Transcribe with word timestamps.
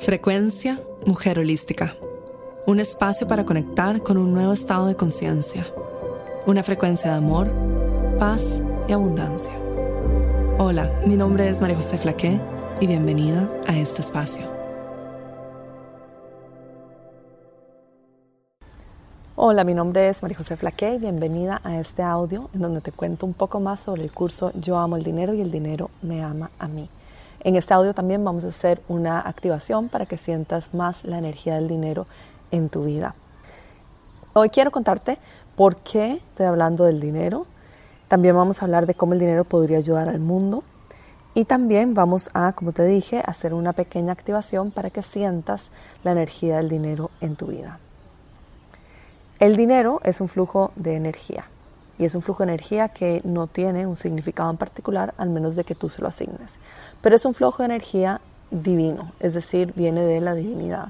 Frecuencia 0.00 0.80
Mujer 1.06 1.40
Holística. 1.40 1.92
Un 2.66 2.78
espacio 2.78 3.26
para 3.26 3.44
conectar 3.44 4.00
con 4.00 4.16
un 4.16 4.32
nuevo 4.32 4.52
estado 4.52 4.86
de 4.86 4.94
conciencia. 4.94 5.66
Una 6.46 6.62
frecuencia 6.62 7.10
de 7.10 7.16
amor, 7.16 7.50
paz 8.16 8.62
y 8.86 8.92
abundancia. 8.92 9.52
Hola, 10.56 10.88
mi 11.04 11.16
nombre 11.16 11.48
es 11.48 11.60
María 11.60 11.76
José 11.76 11.98
Flaqué 11.98 12.40
y 12.80 12.86
bienvenida 12.86 13.50
a 13.66 13.76
este 13.76 14.00
espacio. 14.00 14.46
Hola, 19.34 19.64
mi 19.64 19.74
nombre 19.74 20.08
es 20.08 20.22
María 20.22 20.36
José 20.36 20.56
Flaqué 20.56 20.94
y 20.94 20.98
bienvenida 20.98 21.60
a 21.64 21.78
este 21.80 22.02
audio 22.02 22.50
en 22.54 22.60
donde 22.60 22.80
te 22.80 22.92
cuento 22.92 23.26
un 23.26 23.34
poco 23.34 23.58
más 23.58 23.80
sobre 23.80 24.04
el 24.04 24.12
curso 24.12 24.52
Yo 24.54 24.78
amo 24.78 24.96
el 24.96 25.02
dinero 25.02 25.34
y 25.34 25.40
el 25.40 25.50
dinero 25.50 25.90
me 26.02 26.22
ama 26.22 26.52
a 26.60 26.68
mí. 26.68 26.88
En 27.40 27.54
este 27.54 27.72
audio 27.72 27.94
también 27.94 28.24
vamos 28.24 28.44
a 28.44 28.48
hacer 28.48 28.82
una 28.88 29.20
activación 29.20 29.88
para 29.88 30.06
que 30.06 30.18
sientas 30.18 30.74
más 30.74 31.04
la 31.04 31.18
energía 31.18 31.54
del 31.54 31.68
dinero 31.68 32.06
en 32.50 32.68
tu 32.68 32.84
vida. 32.84 33.14
Hoy 34.32 34.50
quiero 34.50 34.72
contarte 34.72 35.18
por 35.54 35.76
qué 35.76 36.14
estoy 36.14 36.46
hablando 36.46 36.84
del 36.84 37.00
dinero. 37.00 37.46
También 38.08 38.34
vamos 38.34 38.60
a 38.60 38.64
hablar 38.64 38.86
de 38.86 38.94
cómo 38.94 39.12
el 39.12 39.20
dinero 39.20 39.44
podría 39.44 39.78
ayudar 39.78 40.08
al 40.08 40.18
mundo. 40.18 40.64
Y 41.34 41.44
también 41.44 41.94
vamos 41.94 42.30
a, 42.34 42.52
como 42.54 42.72
te 42.72 42.84
dije, 42.84 43.22
hacer 43.24 43.54
una 43.54 43.72
pequeña 43.72 44.12
activación 44.12 44.72
para 44.72 44.90
que 44.90 45.02
sientas 45.02 45.70
la 46.02 46.10
energía 46.12 46.56
del 46.56 46.68
dinero 46.68 47.10
en 47.20 47.36
tu 47.36 47.46
vida. 47.46 47.78
El 49.38 49.54
dinero 49.54 50.00
es 50.02 50.20
un 50.20 50.26
flujo 50.26 50.72
de 50.74 50.96
energía 50.96 51.44
y 51.98 52.04
es 52.04 52.14
un 52.14 52.22
flujo 52.22 52.44
de 52.44 52.50
energía 52.50 52.88
que 52.88 53.20
no 53.24 53.46
tiene 53.46 53.86
un 53.86 53.96
significado 53.96 54.50
en 54.50 54.56
particular 54.56 55.14
al 55.18 55.30
menos 55.30 55.56
de 55.56 55.64
que 55.64 55.74
tú 55.74 55.88
se 55.88 56.00
lo 56.00 56.08
asignes. 56.08 56.60
Pero 57.02 57.16
es 57.16 57.24
un 57.24 57.34
flujo 57.34 57.62
de 57.62 57.66
energía 57.66 58.20
divino, 58.50 59.12
es 59.20 59.34
decir, 59.34 59.72
viene 59.74 60.02
de 60.02 60.20
la 60.20 60.34
divinidad. 60.34 60.88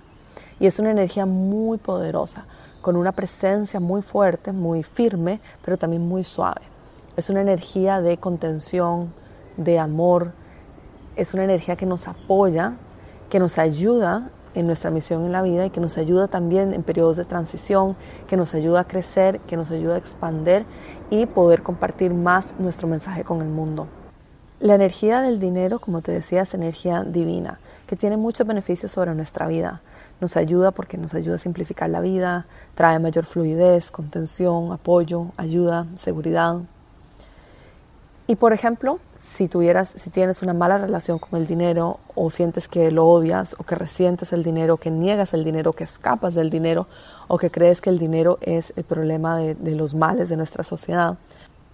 Y 0.60 0.66
es 0.66 0.78
una 0.78 0.90
energía 0.90 1.24
muy 1.24 1.78
poderosa, 1.78 2.46
con 2.80 2.96
una 2.96 3.12
presencia 3.12 3.80
muy 3.80 4.02
fuerte, 4.02 4.52
muy 4.52 4.82
firme, 4.82 5.40
pero 5.64 5.78
también 5.78 6.06
muy 6.06 6.24
suave. 6.24 6.62
Es 7.16 7.30
una 7.30 7.40
energía 7.40 8.00
de 8.00 8.18
contención, 8.18 9.12
de 9.56 9.78
amor, 9.78 10.32
es 11.16 11.34
una 11.34 11.44
energía 11.44 11.76
que 11.76 11.86
nos 11.86 12.06
apoya, 12.06 12.74
que 13.28 13.38
nos 13.38 13.58
ayuda 13.58 14.30
en 14.54 14.66
nuestra 14.66 14.90
misión 14.90 15.24
en 15.24 15.32
la 15.32 15.42
vida 15.42 15.66
y 15.66 15.70
que 15.70 15.80
nos 15.80 15.98
ayuda 15.98 16.28
también 16.28 16.72
en 16.72 16.82
periodos 16.82 17.16
de 17.16 17.24
transición, 17.24 17.96
que 18.26 18.36
nos 18.36 18.54
ayuda 18.54 18.80
a 18.80 18.84
crecer, 18.88 19.40
que 19.40 19.56
nos 19.56 19.70
ayuda 19.70 19.94
a 19.94 19.98
expander 19.98 20.64
y 21.10 21.26
poder 21.26 21.62
compartir 21.62 22.14
más 22.14 22.54
nuestro 22.58 22.88
mensaje 22.88 23.24
con 23.24 23.40
el 23.42 23.48
mundo. 23.48 23.86
La 24.60 24.74
energía 24.74 25.20
del 25.20 25.38
dinero, 25.38 25.78
como 25.78 26.02
te 26.02 26.10
decía, 26.10 26.42
es 26.42 26.52
energía 26.52 27.04
divina, 27.04 27.60
que 27.86 27.94
tiene 27.94 28.16
muchos 28.16 28.46
beneficios 28.46 28.90
sobre 28.90 29.14
nuestra 29.14 29.46
vida. 29.46 29.82
Nos 30.20 30.36
ayuda 30.36 30.72
porque 30.72 30.98
nos 30.98 31.14
ayuda 31.14 31.36
a 31.36 31.38
simplificar 31.38 31.88
la 31.90 32.00
vida, 32.00 32.46
trae 32.74 32.98
mayor 32.98 33.24
fluidez, 33.24 33.92
contención, 33.92 34.72
apoyo, 34.72 35.26
ayuda, 35.36 35.86
seguridad. 35.94 36.62
Y 38.30 38.36
por 38.36 38.52
ejemplo, 38.52 38.98
si 39.16 39.48
tuvieras, 39.48 39.88
si 39.96 40.10
tienes 40.10 40.42
una 40.42 40.52
mala 40.52 40.76
relación 40.76 41.18
con 41.18 41.40
el 41.40 41.46
dinero 41.46 41.98
o 42.14 42.30
sientes 42.30 42.68
que 42.68 42.90
lo 42.90 43.06
odias 43.06 43.56
o 43.58 43.64
que 43.64 43.74
resientes 43.74 44.34
el 44.34 44.44
dinero, 44.44 44.76
que 44.76 44.90
niegas 44.90 45.32
el 45.32 45.44
dinero, 45.44 45.72
que 45.72 45.84
escapas 45.84 46.34
del 46.34 46.50
dinero 46.50 46.88
o 47.26 47.38
que 47.38 47.50
crees 47.50 47.80
que 47.80 47.88
el 47.88 47.98
dinero 47.98 48.36
es 48.42 48.74
el 48.76 48.84
problema 48.84 49.38
de, 49.38 49.54
de 49.54 49.74
los 49.74 49.94
males 49.94 50.28
de 50.28 50.36
nuestra 50.36 50.62
sociedad, 50.62 51.16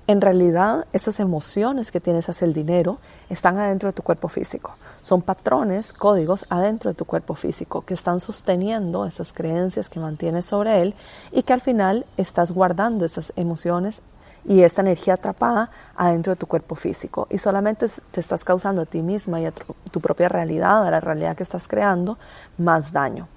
en 0.07 0.21
realidad 0.21 0.87
esas 0.93 1.19
emociones 1.19 1.91
que 1.91 1.99
tienes 2.01 2.29
hacia 2.29 2.45
el 2.45 2.53
dinero 2.53 2.99
están 3.31 3.59
adentro 3.59 3.89
de 3.89 3.95
tu 3.95 4.03
cuerpo 4.03 4.29
físico. 4.29 4.77
Son 5.01 5.23
patrones, 5.23 5.93
códigos 5.95 6.45
adentro 6.51 6.91
de 6.91 6.95
tu 6.95 7.07
cuerpo 7.07 7.35
físico 7.35 7.85
que 7.87 7.95
están 7.95 8.21
sosteniendo 8.21 9.07
esas 9.07 9.33
creencias 9.33 9.89
que 9.89 10.01
mantienes 10.01 10.45
sobre 10.45 10.83
él 10.83 10.95
y 11.33 11.43
que 11.43 11.55
al 11.55 11.63
final 11.63 12.05
estás 12.19 12.53
guardando 12.53 13.07
esas 13.07 13.33
emociones 13.37 14.03
y 14.45 14.63
esta 14.63 14.83
energía 14.83 15.15
atrapada 15.15 15.71
adentro 15.97 16.33
de 16.33 16.37
tu 16.37 16.47
cuerpo 16.47 16.75
físico 16.75 17.27
y 17.31 17.39
solamente 17.39 17.87
te 18.11 18.21
estás 18.21 18.45
causando 18.45 18.83
a 18.83 18.87
ti 18.87 19.03
misma 19.03 19.41
y 19.41 19.47
a 19.47 19.53
tu, 19.53 20.01
propia 20.01 20.29
realidad, 20.29 20.87
a 20.87 20.91
la 20.91 21.01
realidad 21.01 21.37
que 21.37 21.43
estás 21.43 21.69
creando, 21.69 22.19
más 22.59 22.93
daño. 22.93 23.29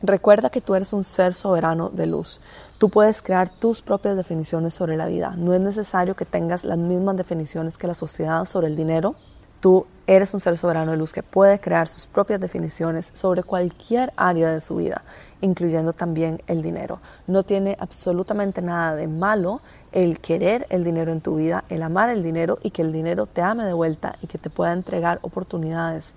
Recuerda 0.00 0.50
que 0.50 0.60
tú 0.60 0.74
eres 0.74 0.92
un 0.92 1.02
ser 1.02 1.34
soberano 1.34 1.88
de 1.88 2.06
luz. 2.06 2.40
Tú 2.78 2.88
puedes 2.88 3.20
crear 3.20 3.48
tus 3.48 3.82
propias 3.82 4.16
definiciones 4.16 4.74
sobre 4.74 4.96
la 4.96 5.06
vida. 5.06 5.34
No 5.36 5.54
es 5.54 5.60
necesario 5.60 6.14
que 6.14 6.24
tengas 6.24 6.62
las 6.64 6.78
mismas 6.78 7.16
definiciones 7.16 7.78
que 7.78 7.88
la 7.88 7.94
sociedad 7.94 8.44
sobre 8.44 8.68
el 8.68 8.76
dinero. 8.76 9.16
Tú 9.60 9.86
eres 10.06 10.32
un 10.32 10.40
ser 10.40 10.56
soberano 10.56 10.92
de 10.92 10.96
luz 10.96 11.12
que 11.12 11.22
puede 11.22 11.58
crear 11.58 11.86
sus 11.86 12.06
propias 12.06 12.40
definiciones 12.40 13.10
sobre 13.14 13.42
cualquier 13.42 14.12
área 14.16 14.50
de 14.50 14.60
su 14.60 14.76
vida, 14.76 15.02
incluyendo 15.40 15.92
también 15.92 16.40
el 16.46 16.62
dinero. 16.62 17.00
No 17.26 17.42
tiene 17.42 17.76
absolutamente 17.78 18.62
nada 18.62 18.94
de 18.94 19.06
malo 19.06 19.60
el 19.92 20.20
querer 20.20 20.66
el 20.70 20.84
dinero 20.84 21.12
en 21.12 21.20
tu 21.20 21.36
vida, 21.36 21.64
el 21.68 21.82
amar 21.82 22.08
el 22.08 22.22
dinero 22.22 22.58
y 22.62 22.70
que 22.70 22.82
el 22.82 22.92
dinero 22.92 23.26
te 23.26 23.42
ame 23.42 23.64
de 23.64 23.72
vuelta 23.72 24.16
y 24.22 24.26
que 24.28 24.38
te 24.38 24.48
pueda 24.48 24.72
entregar 24.72 25.18
oportunidades. 25.22 26.14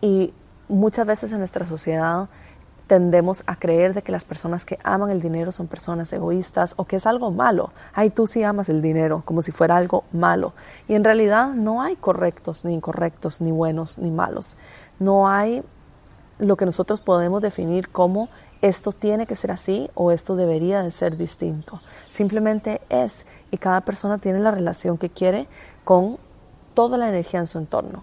Y 0.00 0.32
muchas 0.68 1.06
veces 1.06 1.32
en 1.32 1.38
nuestra 1.38 1.66
sociedad 1.66 2.28
tendemos 2.88 3.44
a 3.46 3.56
creer 3.56 3.94
de 3.94 4.02
que 4.02 4.10
las 4.10 4.24
personas 4.24 4.64
que 4.64 4.78
aman 4.82 5.10
el 5.10 5.20
dinero 5.20 5.52
son 5.52 5.68
personas 5.68 6.12
egoístas 6.12 6.74
o 6.76 6.86
que 6.86 6.96
es 6.96 7.06
algo 7.06 7.30
malo. 7.30 7.70
Ay, 7.92 8.10
tú 8.10 8.26
sí 8.26 8.42
amas 8.42 8.68
el 8.70 8.82
dinero, 8.82 9.22
como 9.24 9.42
si 9.42 9.52
fuera 9.52 9.76
algo 9.76 10.04
malo. 10.10 10.54
Y 10.88 10.94
en 10.94 11.04
realidad 11.04 11.52
no 11.52 11.82
hay 11.82 11.94
correctos 11.94 12.64
ni 12.64 12.72
incorrectos, 12.74 13.40
ni 13.40 13.52
buenos 13.52 13.98
ni 13.98 14.10
malos. 14.10 14.56
No 14.98 15.28
hay 15.28 15.62
lo 16.38 16.56
que 16.56 16.64
nosotros 16.66 17.00
podemos 17.00 17.42
definir 17.42 17.90
como 17.90 18.28
esto 18.62 18.92
tiene 18.92 19.26
que 19.26 19.36
ser 19.36 19.52
así 19.52 19.90
o 19.94 20.10
esto 20.10 20.34
debería 20.34 20.82
de 20.82 20.90
ser 20.90 21.16
distinto. 21.16 21.80
Simplemente 22.08 22.80
es 22.88 23.26
y 23.50 23.58
cada 23.58 23.82
persona 23.82 24.18
tiene 24.18 24.40
la 24.40 24.50
relación 24.50 24.98
que 24.98 25.10
quiere 25.10 25.46
con 25.84 26.18
toda 26.74 26.96
la 26.96 27.08
energía 27.08 27.40
en 27.40 27.46
su 27.46 27.58
entorno. 27.58 28.02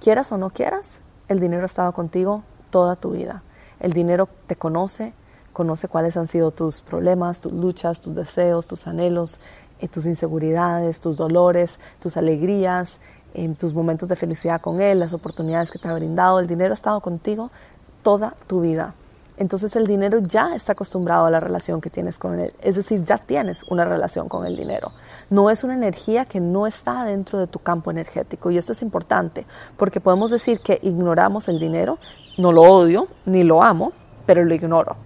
Quieras 0.00 0.32
o 0.32 0.38
no 0.38 0.50
quieras, 0.50 1.02
el 1.28 1.38
dinero 1.38 1.62
ha 1.62 1.66
estado 1.66 1.92
contigo 1.92 2.42
toda 2.70 2.96
tu 2.96 3.10
vida. 3.10 3.42
El 3.80 3.92
dinero 3.92 4.28
te 4.46 4.56
conoce, 4.56 5.12
conoce 5.52 5.88
cuáles 5.88 6.16
han 6.16 6.26
sido 6.26 6.50
tus 6.50 6.82
problemas, 6.82 7.40
tus 7.40 7.52
luchas, 7.52 8.00
tus 8.00 8.14
deseos, 8.14 8.66
tus 8.66 8.86
anhelos, 8.86 9.40
eh, 9.80 9.88
tus 9.88 10.06
inseguridades, 10.06 11.00
tus 11.00 11.16
dolores, 11.16 11.80
tus 12.00 12.16
alegrías, 12.16 13.00
tus 13.58 13.74
momentos 13.74 14.08
de 14.08 14.16
felicidad 14.16 14.62
con 14.62 14.80
Él, 14.80 14.98
las 14.98 15.12
oportunidades 15.12 15.70
que 15.70 15.78
te 15.78 15.88
ha 15.88 15.94
brindado. 15.94 16.40
El 16.40 16.46
dinero 16.46 16.72
ha 16.72 16.74
estado 16.74 17.00
contigo 17.00 17.50
toda 18.02 18.34
tu 18.46 18.62
vida 18.62 18.94
entonces 19.38 19.76
el 19.76 19.86
dinero 19.86 20.20
ya 20.20 20.54
está 20.54 20.72
acostumbrado 20.72 21.26
a 21.26 21.30
la 21.30 21.40
relación 21.40 21.80
que 21.80 21.90
tienes 21.90 22.18
con 22.18 22.38
él. 22.38 22.54
Es 22.62 22.76
decir, 22.76 23.04
ya 23.04 23.18
tienes 23.18 23.64
una 23.64 23.84
relación 23.84 24.28
con 24.28 24.46
el 24.46 24.56
dinero. 24.56 24.92
No 25.28 25.50
es 25.50 25.62
una 25.62 25.74
energía 25.74 26.24
que 26.24 26.40
no 26.40 26.66
está 26.66 27.04
dentro 27.04 27.38
de 27.38 27.46
tu 27.46 27.58
campo 27.58 27.90
energético. 27.90 28.50
Y 28.50 28.56
esto 28.56 28.72
es 28.72 28.80
importante 28.80 29.46
porque 29.76 30.00
podemos 30.00 30.30
decir 30.30 30.60
que 30.60 30.78
ignoramos 30.82 31.48
el 31.48 31.58
dinero. 31.58 31.98
No 32.38 32.52
lo 32.52 32.62
odio 32.62 33.08
ni 33.24 33.44
lo 33.44 33.62
amo, 33.62 33.92
pero 34.26 34.44
lo 34.44 34.54
ignoro. 34.54 34.96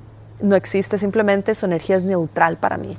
No 0.40 0.56
existe, 0.56 0.98
simplemente 0.98 1.54
su 1.54 1.66
energía 1.66 1.96
es 1.96 2.02
neutral 2.02 2.56
para 2.56 2.76
mí. 2.76 2.96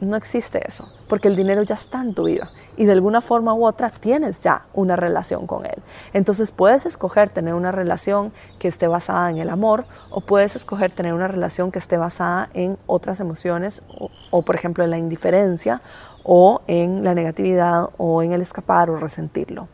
No 0.00 0.16
existe 0.16 0.60
eso, 0.66 0.86
porque 1.08 1.28
el 1.28 1.36
dinero 1.36 1.62
ya 1.62 1.74
está 1.74 2.00
en 2.02 2.14
tu 2.14 2.24
vida 2.24 2.50
y 2.76 2.84
de 2.84 2.92
alguna 2.92 3.20
forma 3.20 3.54
u 3.54 3.64
otra 3.64 3.90
tienes 3.90 4.42
ya 4.42 4.66
una 4.74 4.94
relación 4.94 5.46
con 5.46 5.64
él. 5.64 5.82
Entonces 6.12 6.50
puedes 6.50 6.84
escoger 6.86 7.30
tener 7.30 7.54
una 7.54 7.72
relación 7.72 8.32
que 8.58 8.68
esté 8.68 8.86
basada 8.86 9.30
en 9.30 9.38
el 9.38 9.48
amor 9.48 9.86
o 10.10 10.20
puedes 10.20 10.54
escoger 10.54 10.90
tener 10.90 11.14
una 11.14 11.28
relación 11.28 11.72
que 11.72 11.78
esté 11.78 11.96
basada 11.96 12.50
en 12.52 12.76
otras 12.86 13.20
emociones 13.20 13.82
o, 14.30 14.44
por 14.44 14.54
ejemplo 14.54 14.84
en 14.84 14.90
la 14.90 14.98
indiferencia 14.98 15.80
o 16.22 16.60
en 16.66 17.02
la 17.02 17.14
negatividad 17.14 17.88
o 17.96 18.22
en 18.22 18.32
el 18.32 18.42
escapar 18.42 18.90
o 18.90 18.96
resentirlo. 18.96 19.68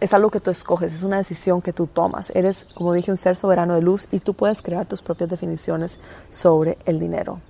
Es 0.00 0.12
algo 0.12 0.30
que 0.30 0.40
tú 0.40 0.50
escoges, 0.50 0.92
es 0.92 1.02
una 1.02 1.18
decisión 1.18 1.62
que 1.62 1.72
tú 1.72 1.86
tomas. 1.86 2.30
Eres, 2.34 2.66
como 2.74 2.92
dije, 2.92 3.10
un 3.10 3.16
ser 3.16 3.36
soberano 3.36 3.74
de 3.74 3.82
luz 3.82 4.08
y 4.12 4.20
tú 4.20 4.34
puedes 4.34 4.62
crear 4.62 4.86
tus 4.86 5.02
propias 5.02 5.30
definiciones 5.30 5.98
sobre 6.28 6.78
el 6.84 6.98
dinero. 6.98 7.40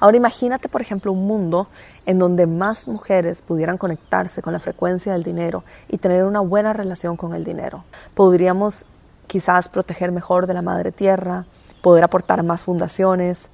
Ahora 0.00 0.16
imagínate, 0.16 0.68
por 0.68 0.80
ejemplo, 0.80 1.12
un 1.12 1.26
mundo 1.26 1.68
en 2.06 2.18
donde 2.18 2.46
más 2.46 2.86
mujeres 2.86 3.42
pudieran 3.42 3.78
conectarse 3.78 4.42
con 4.42 4.52
la 4.52 4.60
frecuencia 4.60 5.12
del 5.12 5.24
dinero 5.24 5.64
y 5.88 5.98
tener 5.98 6.24
una 6.24 6.40
buena 6.40 6.72
relación 6.72 7.16
con 7.16 7.34
el 7.34 7.44
dinero. 7.44 7.84
Podríamos 8.14 8.86
quizás 9.26 9.68
proteger 9.68 10.12
mejor 10.12 10.46
de 10.46 10.54
la 10.54 10.62
madre 10.62 10.92
tierra, 10.92 11.46
poder 11.82 12.04
aportar 12.04 12.42
más 12.44 12.62
fundaciones, 12.62 13.50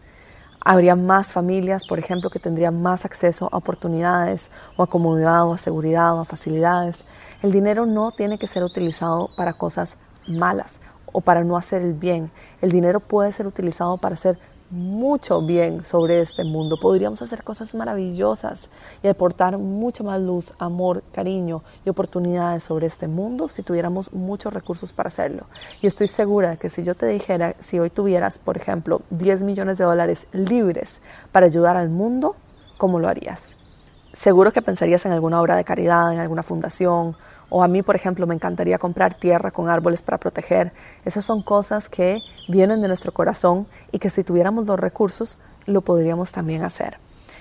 habría 0.65 0.97
más 0.97 1.33
familias, 1.33 1.87
por 1.87 1.99
ejemplo, 1.99 2.31
que 2.31 2.39
tendrían 2.39 2.83
más 2.83 3.05
acceso 3.05 3.49
a 3.53 3.59
oportunidades 3.59 4.51
o 4.77 4.83
a 4.83 4.87
comodidad 4.87 5.47
o 5.47 5.53
a 5.53 5.59
seguridad 5.59 6.17
o 6.17 6.21
a 6.21 6.25
facilidades. 6.25 7.05
El 7.43 7.53
dinero 7.53 7.85
no 7.87 8.13
tiene 8.13 8.39
que 8.39 8.47
ser 8.47 8.65
utilizado 8.65 9.29
para 9.37 9.53
cosas 9.53 9.99
malas 10.27 10.81
o 11.13 11.21
para 11.21 11.45
no 11.45 11.57
hacer 11.57 11.83
el 11.83 11.93
bien. 11.93 12.31
El 12.63 12.73
dinero 12.73 13.01
puede 13.01 13.31
ser 13.33 13.47
utilizado 13.47 13.99
para 13.99 14.15
hacer 14.15 14.39
mucho 14.75 15.41
bien 15.41 15.85
sobre 15.85 16.21
este 16.21 16.45
mundo. 16.45 16.77
Podríamos 16.81 17.23
hacer 17.23 17.45
cosas 17.45 17.75
maravillosas 17.75 18.69
y 19.03 19.09
aportar 19.09 19.57
mucho 19.57 20.05
más 20.05 20.21
luz, 20.21 20.53
amor, 20.59 21.03
cariño 21.13 21.63
y 21.87 21.91
oportunidades 21.91 22.65
sobre 22.65 22.87
este 22.87 23.09
mundo 23.09 23.49
si 23.49 23.63
tuviéramos 23.63 24.13
muchos 24.13 24.53
recursos 24.53 24.93
para 24.93 25.09
hacerlo. 25.09 25.43
Y 25.81 25.87
estoy 25.87 26.09
segura 26.09 26.57
que 26.57 26.69
si 26.69 26.83
yo 26.83 26.95
te 26.95 27.07
dijera, 27.07 27.55
si 27.61 27.79
hoy 27.79 27.91
tuvieras, 27.91 28.39
por 28.39 28.57
ejemplo, 28.57 29.03
10 29.11 29.45
millones 29.45 29.79
de 29.79 29.85
dólares 29.85 30.27
libres 30.33 31.01
para 31.31 31.47
ayudar 31.47 31.77
al 31.77 31.89
mundo, 31.89 32.37
¿cómo 32.77 32.99
lo 32.99 33.09
harías? 33.09 33.91
Seguro 34.13 34.53
que 34.53 34.63
pensarías 34.63 35.07
en 35.07 35.13
alguna 35.13 35.41
obra 35.41 35.57
de 35.57 35.65
caridad, 35.65 36.13
en 36.13 36.21
alguna 36.21 36.43
fundación, 36.43 37.17
o 37.49 37.63
a 37.63 37.69
mí, 37.69 37.83
por 37.83 37.97
ejemplo, 37.97 38.27
me 38.27 38.35
encantaría 38.35 38.79
comprar 38.79 39.15
tierra 39.15 39.51
con 39.51 39.69
árboles 39.69 40.03
para 40.03 40.19
proteger. 40.19 40.73
Esas 41.05 41.25
son 41.25 41.43
cosas 41.43 41.89
que 41.89 42.21
vienen 42.49 42.81
de 42.81 42.89
nuestro 42.89 43.13
corazón 43.13 43.67
y 43.93 43.99
que 43.99 44.11
si 44.11 44.25
tuviéramos 44.25 44.67
los 44.67 44.79
recursos, 44.79 45.39
lo 45.67 45.83
podríamos 45.83 46.33
también 46.33 46.63
hacer. 46.63 46.99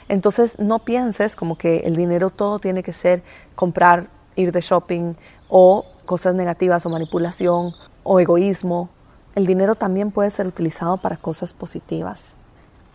Entonces, 0.09 0.59
no 0.59 0.79
pienses 0.79 1.35
como 1.35 1.57
que 1.57 1.77
el 1.79 1.95
dinero 1.95 2.29
todo 2.29 2.59
tiene 2.59 2.83
que 2.83 2.93
ser 2.93 3.23
comprar, 3.55 4.07
ir 4.35 4.51
de 4.51 4.61
shopping 4.61 5.15
o 5.49 5.85
cosas 6.05 6.35
negativas 6.35 6.85
o 6.85 6.89
manipulación 6.89 7.71
o 8.03 8.19
egoísmo. 8.19 8.89
El 9.35 9.45
dinero 9.45 9.75
también 9.75 10.11
puede 10.11 10.29
ser 10.29 10.47
utilizado 10.47 10.97
para 10.97 11.17
cosas 11.17 11.53
positivas. 11.53 12.35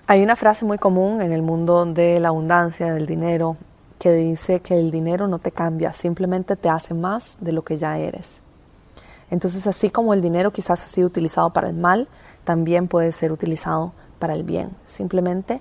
Hay 0.06 0.22
una 0.22 0.36
frase 0.36 0.64
muy 0.64 0.78
común 0.78 1.20
en 1.20 1.32
el 1.32 1.42
mundo 1.42 1.84
de 1.84 2.20
la 2.20 2.28
abundancia, 2.28 2.92
del 2.92 3.06
dinero, 3.06 3.56
que 3.98 4.12
dice 4.12 4.60
que 4.60 4.78
el 4.78 4.90
dinero 4.90 5.28
no 5.28 5.38
te 5.38 5.52
cambia, 5.52 5.92
simplemente 5.92 6.56
te 6.56 6.68
hace 6.68 6.94
más 6.94 7.36
de 7.40 7.52
lo 7.52 7.62
que 7.62 7.76
ya 7.76 7.98
eres. 7.98 8.42
Entonces, 9.30 9.66
así 9.66 9.90
como 9.90 10.14
el 10.14 10.20
dinero 10.20 10.52
quizás 10.52 10.82
ha 10.84 10.88
sido 10.88 11.06
utilizado 11.06 11.52
para 11.52 11.68
el 11.68 11.74
mal, 11.74 12.08
también 12.44 12.88
puede 12.88 13.12
ser 13.12 13.32
utilizado 13.32 13.92
para 14.18 14.34
el 14.34 14.44
bien. 14.44 14.70
Simplemente 14.86 15.60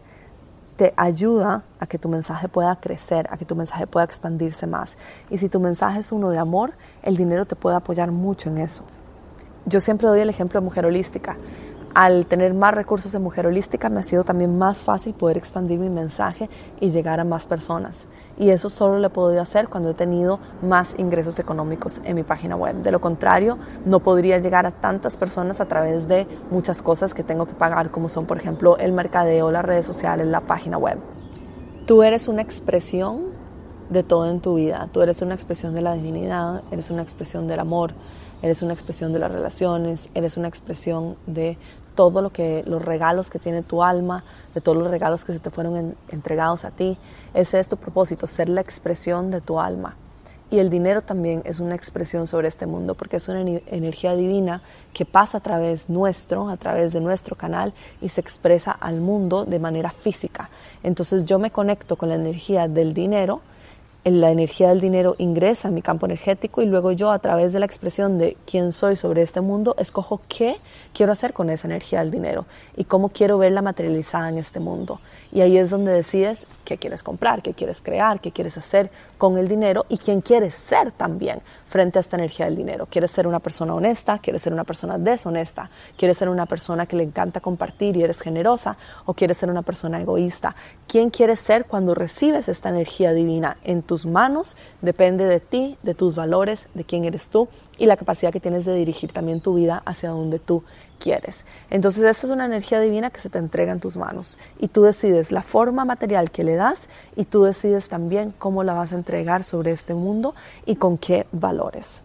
te 0.77 0.93
ayuda 0.95 1.63
a 1.79 1.87
que 1.87 1.97
tu 1.97 2.07
mensaje 2.07 2.47
pueda 2.47 2.75
crecer, 2.77 3.27
a 3.31 3.37
que 3.37 3.45
tu 3.45 3.55
mensaje 3.55 3.87
pueda 3.87 4.05
expandirse 4.05 4.67
más. 4.67 4.97
Y 5.29 5.39
si 5.39 5.49
tu 5.49 5.59
mensaje 5.59 5.99
es 5.99 6.11
uno 6.11 6.29
de 6.29 6.37
amor, 6.37 6.73
el 7.01 7.17
dinero 7.17 7.45
te 7.45 7.55
puede 7.55 7.75
apoyar 7.75 8.11
mucho 8.11 8.49
en 8.49 8.59
eso. 8.59 8.83
Yo 9.65 9.81
siempre 9.81 10.07
doy 10.07 10.21
el 10.21 10.29
ejemplo 10.29 10.61
de 10.61 10.65
mujer 10.65 10.85
holística 10.85 11.35
al 11.93 12.25
tener 12.25 12.53
más 12.53 12.73
recursos 12.73 13.11
de 13.11 13.19
mujer 13.19 13.47
holística 13.47 13.89
me 13.89 13.99
ha 13.99 14.03
sido 14.03 14.23
también 14.23 14.57
más 14.57 14.83
fácil 14.83 15.13
poder 15.13 15.37
expandir 15.37 15.79
mi 15.79 15.89
mensaje 15.89 16.49
y 16.79 16.89
llegar 16.89 17.19
a 17.19 17.23
más 17.23 17.45
personas. 17.45 18.05
Y 18.37 18.49
eso 18.49 18.69
solo 18.69 18.99
lo 18.99 19.07
he 19.07 19.09
podido 19.09 19.41
hacer 19.41 19.67
cuando 19.67 19.91
he 19.91 19.93
tenido 19.93 20.39
más 20.61 20.95
ingresos 20.97 21.39
económicos 21.39 22.01
en 22.03 22.15
mi 22.15 22.23
página 22.23 22.55
web. 22.55 22.75
De 22.83 22.91
lo 22.91 23.01
contrario, 23.01 23.57
no 23.85 23.99
podría 23.99 24.37
llegar 24.39 24.65
a 24.65 24.71
tantas 24.71 25.17
personas 25.17 25.59
a 25.59 25.65
través 25.65 26.07
de 26.07 26.27
muchas 26.51 26.81
cosas 26.81 27.13
que 27.13 27.23
tengo 27.23 27.45
que 27.45 27.53
pagar, 27.53 27.89
como 27.89 28.09
son, 28.09 28.25
por 28.25 28.37
ejemplo, 28.37 28.77
el 28.77 28.91
mercadeo, 28.91 29.51
las 29.51 29.65
redes 29.65 29.85
sociales, 29.85 30.27
la 30.27 30.41
página 30.41 30.77
web. 30.77 30.99
Tú 31.85 32.03
eres 32.03 32.27
una 32.27 32.41
expresión 32.41 33.37
de 33.89 34.03
todo 34.03 34.29
en 34.29 34.41
tu 34.41 34.55
vida. 34.55 34.89
Tú 34.91 35.01
eres 35.01 35.21
una 35.21 35.33
expresión 35.33 35.73
de 35.73 35.81
la 35.81 35.93
divinidad, 35.93 36.61
eres 36.71 36.89
una 36.89 37.01
expresión 37.01 37.47
del 37.47 37.59
amor, 37.59 37.93
eres 38.41 38.61
una 38.61 38.73
expresión 38.73 39.13
de 39.13 39.19
las 39.19 39.31
relaciones, 39.31 40.09
eres 40.13 40.37
una 40.37 40.47
expresión 40.47 41.15
de 41.25 41.57
todo 41.95 42.21
lo 42.21 42.29
que 42.29 42.63
los 42.67 42.83
regalos 42.83 43.29
que 43.29 43.39
tiene 43.39 43.63
tu 43.63 43.83
alma, 43.83 44.23
de 44.53 44.61
todos 44.61 44.77
los 44.77 44.91
regalos 44.91 45.25
que 45.25 45.33
se 45.33 45.39
te 45.39 45.49
fueron 45.49 45.95
entregados 46.09 46.63
a 46.63 46.71
ti. 46.71 46.97
Ese 47.33 47.59
es 47.59 47.67
tu 47.67 47.77
propósito, 47.77 48.27
ser 48.27 48.49
la 48.49 48.61
expresión 48.61 49.31
de 49.31 49.41
tu 49.41 49.59
alma. 49.59 49.95
Y 50.49 50.59
el 50.59 50.69
dinero 50.69 51.01
también 51.01 51.41
es 51.43 51.59
una 51.59 51.75
expresión 51.75 52.25
sobre 52.25 52.47
este 52.47 52.67
mundo 52.67 52.95
porque 52.95 53.17
es 53.17 53.27
una 53.27 53.41
energía 53.41 54.15
divina 54.15 54.61
que 54.93 55.03
pasa 55.03 55.39
a 55.39 55.41
través 55.41 55.89
nuestro, 55.89 56.49
a 56.49 56.55
través 56.55 56.93
de 56.93 57.01
nuestro 57.01 57.35
canal 57.35 57.73
y 57.99 58.09
se 58.09 58.21
expresa 58.21 58.71
al 58.71 59.01
mundo 59.01 59.43
de 59.43 59.59
manera 59.59 59.91
física. 59.91 60.49
Entonces 60.83 61.25
yo 61.25 61.37
me 61.37 61.51
conecto 61.51 61.97
con 61.97 62.09
la 62.09 62.15
energía 62.15 62.69
del 62.69 62.93
dinero 62.93 63.41
la 64.11 64.31
energía 64.31 64.69
del 64.69 64.79
dinero 64.79 65.15
ingresa 65.17 65.67
en 65.67 65.73
mi 65.73 65.81
campo 65.81 66.05
energético 66.05 66.61
y 66.61 66.65
luego 66.65 66.91
yo 66.91 67.11
a 67.11 67.19
través 67.19 67.53
de 67.53 67.59
la 67.59 67.65
expresión 67.65 68.17
de 68.17 68.37
quién 68.45 68.71
soy 68.71 68.95
sobre 68.95 69.21
este 69.21 69.41
mundo, 69.41 69.75
escojo 69.77 70.21
qué 70.27 70.57
quiero 70.93 71.11
hacer 71.11 71.33
con 71.33 71.49
esa 71.49 71.67
energía 71.67 71.99
del 71.99 72.11
dinero 72.11 72.45
y 72.75 72.85
cómo 72.85 73.09
quiero 73.09 73.37
verla 73.37 73.61
materializada 73.61 74.29
en 74.29 74.37
este 74.37 74.59
mundo. 74.59 74.99
Y 75.31 75.41
ahí 75.41 75.57
es 75.57 75.69
donde 75.69 75.91
decides 75.91 76.47
qué 76.63 76.77
quieres 76.77 77.03
comprar, 77.03 77.41
qué 77.41 77.53
quieres 77.53 77.81
crear, 77.81 78.21
qué 78.21 78.31
quieres 78.31 78.57
hacer 78.57 78.89
con 79.17 79.37
el 79.37 79.47
dinero 79.47 79.85
y 79.89 79.97
quién 79.97 80.21
quieres 80.21 80.55
ser 80.55 80.91
también 80.91 81.41
frente 81.67 81.99
a 81.99 82.01
esta 82.01 82.17
energía 82.17 82.45
del 82.45 82.55
dinero. 82.55 82.87
¿Quieres 82.89 83.11
ser 83.11 83.27
una 83.27 83.39
persona 83.39 83.75
honesta? 83.75 84.19
¿Quieres 84.19 84.41
ser 84.41 84.53
una 84.53 84.63
persona 84.63 84.97
deshonesta? 84.97 85.69
¿Quieres 85.97 86.17
ser 86.17 86.29
una 86.29 86.45
persona 86.45 86.85
que 86.85 86.95
le 86.95 87.03
encanta 87.03 87.41
compartir 87.41 87.97
y 87.97 88.03
eres 88.03 88.21
generosa? 88.21 88.77
¿O 89.05 89.13
quieres 89.13 89.37
ser 89.37 89.49
una 89.49 89.61
persona 89.61 90.01
egoísta? 90.01 90.55
¿Quién 90.87 91.09
quieres 91.09 91.39
ser 91.39 91.65
cuando 91.65 91.93
recibes 91.93 92.49
esta 92.49 92.69
energía 92.69 93.13
divina 93.13 93.57
en 93.63 93.83
tus 93.83 94.05
manos? 94.05 94.55
Depende 94.81 95.25
de 95.25 95.39
ti, 95.39 95.77
de 95.83 95.93
tus 95.93 96.15
valores, 96.15 96.67
de 96.73 96.83
quién 96.83 97.05
eres 97.05 97.29
tú 97.29 97.49
y 97.77 97.85
la 97.85 97.97
capacidad 97.97 98.31
que 98.31 98.39
tienes 98.39 98.65
de 98.65 98.73
dirigir 98.73 99.11
también 99.11 99.41
tu 99.41 99.53
vida 99.53 99.81
hacia 99.85 100.09
donde 100.09 100.39
tú 100.39 100.63
quieres. 100.97 101.45
Entonces 101.69 102.03
esta 102.03 102.27
es 102.27 102.31
una 102.31 102.45
energía 102.45 102.79
divina 102.79 103.09
que 103.09 103.21
se 103.21 103.29
te 103.29 103.39
entrega 103.39 103.71
en 103.71 103.79
tus 103.79 103.97
manos 103.97 104.37
y 104.59 104.67
tú 104.67 104.83
decides 104.83 105.31
la 105.31 105.43
forma 105.43 105.85
material 105.85 106.31
que 106.31 106.43
le 106.43 106.55
das 106.55 106.89
y 107.15 107.25
tú 107.25 107.43
decides 107.43 107.89
también 107.89 108.33
cómo 108.37 108.63
la 108.63 108.73
vas 108.73 108.91
a 108.91 108.95
entregar 108.95 109.43
sobre 109.43 109.71
este 109.71 109.93
mundo 109.93 110.35
y 110.65 110.75
con 110.75 110.97
qué 110.97 111.25
valores. 111.31 112.03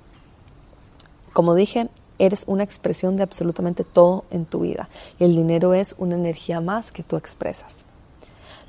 Como 1.33 1.55
dije, 1.55 1.89
eres 2.19 2.44
una 2.47 2.62
expresión 2.62 3.17
de 3.17 3.23
absolutamente 3.23 3.85
todo 3.85 4.25
en 4.31 4.44
tu 4.44 4.61
vida 4.61 4.89
y 5.19 5.25
el 5.25 5.35
dinero 5.35 5.75
es 5.75 5.95
una 5.99 6.15
energía 6.15 6.61
más 6.61 6.93
que 6.93 7.03
tú 7.03 7.17
expresas. 7.17 7.85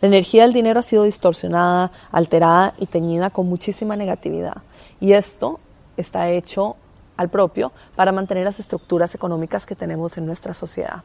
La 0.02 0.08
energía 0.08 0.44
del 0.44 0.54
dinero 0.54 0.80
ha 0.80 0.84
sido 0.84 1.04
distorsionada, 1.04 1.92
alterada 2.12 2.74
y 2.78 2.88
teñida 2.88 3.30
con 3.30 3.48
muchísima 3.48 3.96
negatividad 3.96 4.58
y 5.00 5.14
esto 5.14 5.60
está 5.98 6.30
hecho 6.30 6.76
al 7.18 7.30
propio 7.30 7.71
para 7.95 8.12
mantener 8.12 8.45
las 8.45 8.60
estructuras 8.60 9.15
económicas 9.15 9.65
que 9.65 9.75
tenemos 9.75 10.18
en 10.18 10.25
nuestra 10.25 10.54
sociedad. 10.54 11.04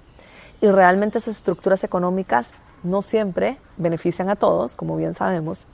Y 0.60 0.66
realmente 0.68 1.18
esas 1.18 1.36
estructuras 1.36 1.84
económicas 1.84 2.52
no 2.82 3.02
siempre 3.02 3.58
benefician 3.76 4.28
a 4.28 4.36
todos, 4.36 4.76
como 4.76 4.96
bien 4.96 5.14
sabemos, 5.14 5.66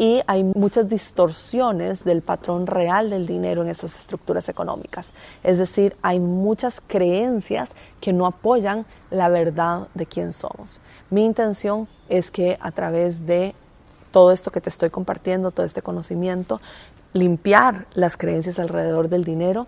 y 0.00 0.22
hay 0.28 0.44
muchas 0.44 0.88
distorsiones 0.88 2.04
del 2.04 2.22
patrón 2.22 2.68
real 2.68 3.10
del 3.10 3.26
dinero 3.26 3.62
en 3.62 3.68
esas 3.68 3.98
estructuras 3.98 4.48
económicas. 4.48 5.12
Es 5.42 5.58
decir, 5.58 5.96
hay 6.02 6.20
muchas 6.20 6.80
creencias 6.86 7.70
que 8.00 8.12
no 8.12 8.24
apoyan 8.24 8.86
la 9.10 9.28
verdad 9.28 9.88
de 9.94 10.06
quién 10.06 10.32
somos. 10.32 10.80
Mi 11.10 11.24
intención 11.24 11.88
es 12.08 12.30
que 12.30 12.58
a 12.60 12.70
través 12.70 13.26
de 13.26 13.56
todo 14.12 14.30
esto 14.30 14.52
que 14.52 14.60
te 14.60 14.70
estoy 14.70 14.90
compartiendo, 14.90 15.50
todo 15.50 15.66
este 15.66 15.82
conocimiento, 15.82 16.60
limpiar 17.12 17.86
las 17.94 18.16
creencias 18.16 18.58
alrededor 18.58 19.08
del 19.08 19.24
dinero 19.24 19.66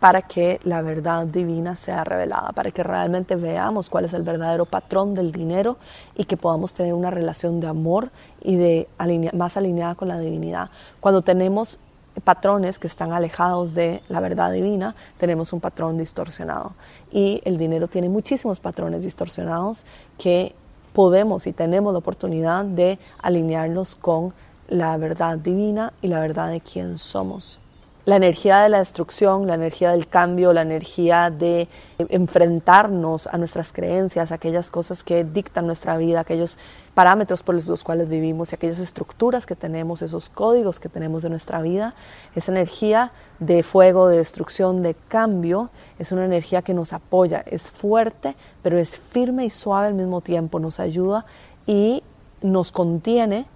para 0.00 0.22
que 0.22 0.60
la 0.64 0.82
verdad 0.82 1.24
divina 1.26 1.76
sea 1.76 2.04
revelada, 2.04 2.52
para 2.52 2.70
que 2.70 2.82
realmente 2.82 3.36
veamos 3.36 3.88
cuál 3.88 4.04
es 4.04 4.12
el 4.12 4.22
verdadero 4.22 4.66
patrón 4.66 5.14
del 5.14 5.32
dinero 5.32 5.78
y 6.14 6.26
que 6.26 6.36
podamos 6.36 6.74
tener 6.74 6.92
una 6.92 7.10
relación 7.10 7.58
de 7.58 7.68
amor 7.68 8.10
y 8.42 8.56
de 8.56 8.86
más 9.32 9.56
alineada 9.56 9.94
con 9.94 10.08
la 10.08 10.18
divinidad. 10.18 10.68
Cuando 11.00 11.22
tenemos 11.22 11.78
patrones 12.22 12.78
que 12.78 12.86
están 12.86 13.12
alejados 13.12 13.74
de 13.74 14.02
la 14.08 14.20
verdad 14.20 14.52
divina, 14.52 14.94
tenemos 15.16 15.52
un 15.52 15.60
patrón 15.60 15.96
distorsionado. 15.96 16.74
Y 17.10 17.40
el 17.44 17.56
dinero 17.56 17.88
tiene 17.88 18.08
muchísimos 18.08 18.60
patrones 18.60 19.04
distorsionados 19.04 19.86
que 20.18 20.54
podemos 20.92 21.46
y 21.46 21.52
tenemos 21.52 21.92
la 21.92 22.00
oportunidad 22.00 22.64
de 22.64 22.98
alinearnos 23.22 23.96
con 23.96 24.34
la 24.68 24.96
verdad 24.96 25.38
divina 25.38 25.92
y 26.02 26.08
la 26.08 26.20
verdad 26.20 26.50
de 26.50 26.60
quién 26.60 26.98
somos. 26.98 27.60
La 28.06 28.16
energía 28.16 28.60
de 28.60 28.68
la 28.68 28.78
destrucción, 28.78 29.46
la 29.46 29.54
energía 29.54 29.92
del 29.92 30.08
cambio, 30.08 30.52
la 30.52 30.60
energía 30.60 31.30
de 31.30 31.68
enfrentarnos 31.98 33.26
a 33.26 33.38
nuestras 33.38 33.72
creencias, 33.72 34.30
aquellas 34.30 34.70
cosas 34.70 35.02
que 35.02 35.24
dictan 35.24 35.66
nuestra 35.66 35.96
vida, 35.96 36.20
aquellos 36.20 36.58
parámetros 36.92 37.42
por 37.42 37.54
los 37.66 37.82
cuales 37.82 38.10
vivimos 38.10 38.52
y 38.52 38.56
aquellas 38.56 38.78
estructuras 38.78 39.46
que 39.46 39.56
tenemos, 39.56 40.02
esos 40.02 40.28
códigos 40.28 40.80
que 40.80 40.90
tenemos 40.90 41.22
de 41.22 41.30
nuestra 41.30 41.62
vida, 41.62 41.94
esa 42.34 42.52
energía 42.52 43.10
de 43.38 43.62
fuego, 43.62 44.08
de 44.08 44.18
destrucción, 44.18 44.82
de 44.82 44.94
cambio, 45.08 45.70
es 45.98 46.12
una 46.12 46.26
energía 46.26 46.60
que 46.60 46.74
nos 46.74 46.92
apoya, 46.92 47.42
es 47.46 47.70
fuerte, 47.70 48.36
pero 48.62 48.76
es 48.76 48.98
firme 48.98 49.46
y 49.46 49.50
suave 49.50 49.86
al 49.86 49.94
mismo 49.94 50.20
tiempo, 50.20 50.60
nos 50.60 50.78
ayuda 50.78 51.24
y 51.66 52.02
nos 52.42 52.70
contiene 52.70 53.46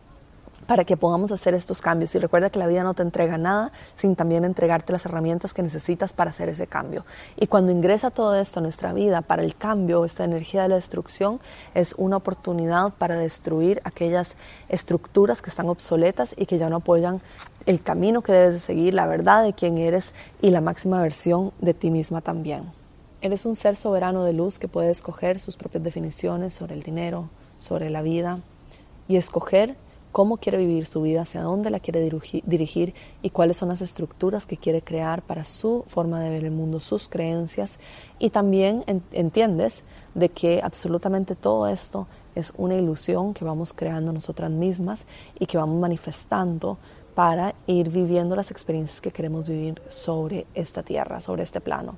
para 0.68 0.84
que 0.84 0.98
podamos 0.98 1.32
hacer 1.32 1.54
estos 1.54 1.80
cambios. 1.80 2.14
Y 2.14 2.18
recuerda 2.18 2.50
que 2.50 2.58
la 2.58 2.66
vida 2.66 2.82
no 2.82 2.92
te 2.92 3.02
entrega 3.02 3.38
nada 3.38 3.72
sin 3.94 4.14
también 4.14 4.44
entregarte 4.44 4.92
las 4.92 5.06
herramientas 5.06 5.54
que 5.54 5.62
necesitas 5.62 6.12
para 6.12 6.28
hacer 6.28 6.50
ese 6.50 6.66
cambio. 6.66 7.06
Y 7.36 7.46
cuando 7.46 7.72
ingresa 7.72 8.10
todo 8.10 8.36
esto 8.36 8.60
a 8.60 8.62
nuestra 8.62 8.92
vida 8.92 9.22
para 9.22 9.42
el 9.42 9.56
cambio, 9.56 10.04
esta 10.04 10.24
energía 10.24 10.62
de 10.62 10.68
la 10.68 10.74
destrucción, 10.74 11.40
es 11.74 11.94
una 11.96 12.18
oportunidad 12.18 12.92
para 12.92 13.16
destruir 13.16 13.80
aquellas 13.82 14.36
estructuras 14.68 15.40
que 15.40 15.48
están 15.48 15.70
obsoletas 15.70 16.34
y 16.36 16.44
que 16.44 16.58
ya 16.58 16.68
no 16.68 16.76
apoyan 16.76 17.22
el 17.64 17.82
camino 17.82 18.20
que 18.20 18.32
debes 18.32 18.52
de 18.52 18.60
seguir, 18.60 18.92
la 18.92 19.06
verdad 19.06 19.42
de 19.44 19.54
quién 19.54 19.78
eres 19.78 20.14
y 20.42 20.50
la 20.50 20.60
máxima 20.60 21.00
versión 21.00 21.52
de 21.60 21.72
ti 21.72 21.90
misma 21.90 22.20
también. 22.20 22.70
Eres 23.22 23.46
un 23.46 23.54
ser 23.54 23.74
soberano 23.74 24.22
de 24.22 24.34
luz 24.34 24.58
que 24.58 24.68
puede 24.68 24.90
escoger 24.90 25.40
sus 25.40 25.56
propias 25.56 25.82
definiciones 25.82 26.52
sobre 26.52 26.74
el 26.74 26.82
dinero, 26.82 27.30
sobre 27.58 27.88
la 27.88 28.02
vida 28.02 28.40
y 29.08 29.16
escoger 29.16 29.74
cómo 30.18 30.38
quiere 30.38 30.58
vivir 30.58 30.84
su 30.84 31.00
vida, 31.00 31.22
hacia 31.22 31.42
dónde 31.42 31.70
la 31.70 31.78
quiere 31.78 32.00
dirigir 32.44 32.92
y 33.22 33.30
cuáles 33.30 33.56
son 33.56 33.68
las 33.68 33.82
estructuras 33.82 34.46
que 34.46 34.56
quiere 34.56 34.82
crear 34.82 35.22
para 35.22 35.44
su 35.44 35.84
forma 35.86 36.18
de 36.18 36.28
ver 36.28 36.42
el 36.42 36.50
mundo, 36.50 36.80
sus 36.80 37.08
creencias. 37.08 37.78
Y 38.18 38.30
también 38.30 38.82
entiendes 39.12 39.84
de 40.16 40.28
que 40.28 40.60
absolutamente 40.60 41.36
todo 41.36 41.68
esto 41.68 42.08
es 42.34 42.52
una 42.56 42.74
ilusión 42.74 43.32
que 43.32 43.44
vamos 43.44 43.72
creando 43.72 44.12
nosotras 44.12 44.50
mismas 44.50 45.06
y 45.38 45.46
que 45.46 45.56
vamos 45.56 45.78
manifestando 45.78 46.78
para 47.14 47.54
ir 47.68 47.88
viviendo 47.88 48.34
las 48.34 48.50
experiencias 48.50 49.00
que 49.00 49.12
queremos 49.12 49.48
vivir 49.48 49.80
sobre 49.86 50.48
esta 50.52 50.82
tierra, 50.82 51.20
sobre 51.20 51.44
este 51.44 51.60
plano. 51.60 51.94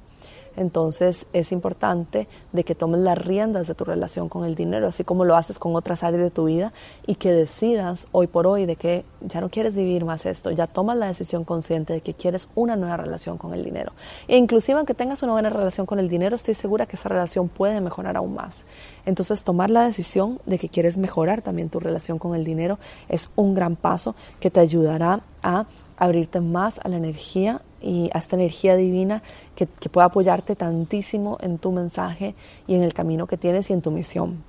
Entonces 0.60 1.26
es 1.32 1.52
importante 1.52 2.28
de 2.52 2.64
que 2.64 2.74
tomes 2.74 3.00
las 3.00 3.16
riendas 3.16 3.66
de 3.66 3.74
tu 3.74 3.86
relación 3.86 4.28
con 4.28 4.44
el 4.44 4.54
dinero, 4.54 4.88
así 4.88 5.04
como 5.04 5.24
lo 5.24 5.34
haces 5.34 5.58
con 5.58 5.74
otras 5.74 6.04
áreas 6.04 6.22
de 6.22 6.30
tu 6.30 6.44
vida 6.44 6.74
y 7.06 7.14
que 7.14 7.32
decidas 7.32 8.08
hoy 8.12 8.26
por 8.26 8.46
hoy 8.46 8.66
de 8.66 8.76
que 8.76 9.06
ya 9.22 9.40
no 9.40 9.48
quieres 9.48 9.74
vivir 9.74 10.04
más 10.04 10.26
esto, 10.26 10.50
ya 10.50 10.66
tomas 10.66 10.98
la 10.98 11.06
decisión 11.06 11.44
consciente 11.44 11.94
de 11.94 12.02
que 12.02 12.12
quieres 12.12 12.46
una 12.54 12.76
nueva 12.76 12.98
relación 12.98 13.38
con 13.38 13.54
el 13.54 13.64
dinero. 13.64 13.92
E 14.28 14.36
inclusive 14.36 14.76
aunque 14.76 14.92
tengas 14.92 15.22
una 15.22 15.32
buena 15.32 15.48
relación 15.48 15.86
con 15.86 15.98
el 15.98 16.10
dinero, 16.10 16.36
estoy 16.36 16.54
segura 16.54 16.84
que 16.84 16.96
esa 16.96 17.08
relación 17.08 17.48
puede 17.48 17.80
mejorar 17.80 18.18
aún 18.18 18.34
más. 18.34 18.66
Entonces 19.06 19.42
tomar 19.44 19.70
la 19.70 19.86
decisión 19.86 20.40
de 20.44 20.58
que 20.58 20.68
quieres 20.68 20.98
mejorar 20.98 21.40
también 21.40 21.70
tu 21.70 21.80
relación 21.80 22.18
con 22.18 22.34
el 22.34 22.44
dinero 22.44 22.78
es 23.08 23.30
un 23.34 23.54
gran 23.54 23.76
paso 23.76 24.14
que 24.40 24.50
te 24.50 24.60
ayudará 24.60 25.22
a 25.42 25.64
abrirte 26.00 26.40
más 26.40 26.80
a 26.82 26.88
la 26.88 26.96
energía 26.96 27.60
y 27.80 28.10
a 28.12 28.18
esta 28.18 28.34
energía 28.34 28.74
divina 28.74 29.22
que, 29.54 29.66
que 29.66 29.88
pueda 29.88 30.06
apoyarte 30.06 30.56
tantísimo 30.56 31.38
en 31.40 31.58
tu 31.58 31.70
mensaje 31.70 32.34
y 32.66 32.74
en 32.74 32.82
el 32.82 32.92
camino 32.92 33.26
que 33.26 33.36
tienes 33.36 33.70
y 33.70 33.74
en 33.74 33.82
tu 33.82 33.90
misión. 33.90 34.42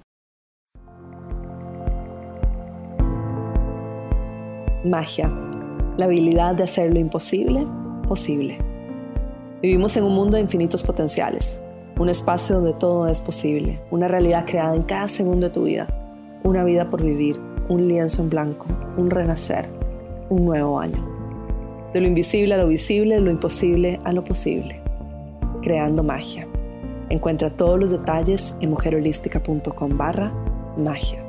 Magia, 4.84 5.30
la 5.98 6.06
habilidad 6.06 6.56
de 6.56 6.64
hacer 6.64 6.92
lo 6.92 7.00
imposible 7.00 7.68
posible. 8.08 8.58
Vivimos 9.62 9.96
en 9.96 10.04
un 10.04 10.16
mundo 10.16 10.38
de 10.38 10.42
infinitos 10.42 10.82
potenciales, 10.84 11.62
un 12.00 12.10
espacio 12.10 12.56
donde 12.56 12.74
todo 12.74 13.08
es 13.08 13.22
posible, 13.22 13.80
una 13.92 14.08
realidad 14.08 14.46
creada 14.46 14.76
en 14.76 14.84
cada 14.84 15.08
segundo 15.08 15.48
de 15.48 15.54
tu 15.54 15.64
vida, 15.64 15.88
una 16.44 16.64
vida 16.64 16.90
por 16.90 17.04
vivir, 17.04 17.40
un 17.70 17.88
lienzo 17.88 18.24
en 18.24 18.30
blanco, 18.30 18.66
un 18.98 19.12
renacer, 19.12 19.70
un 20.30 20.46
nuevo 20.46 20.80
año 20.80 21.21
de 21.94 22.02
lo 22.02 22.08
invisible 22.08 22.54
a 22.54 22.58
lo 22.58 22.68
visible, 22.68 23.16
de 23.16 23.22
lo 23.22 23.32
imposible 23.32 24.00
a 24.04 24.14
lo 24.14 24.24
posible, 24.24 24.82
creando 25.62 26.04
magia. 26.04 26.48
Encuentra 27.10 27.50
todos 27.50 27.78
los 27.78 27.92
detalles 27.92 28.56
en 28.62 28.70
mujerholística.com 28.70 29.98
barra 29.98 30.32
magia. 30.78 31.22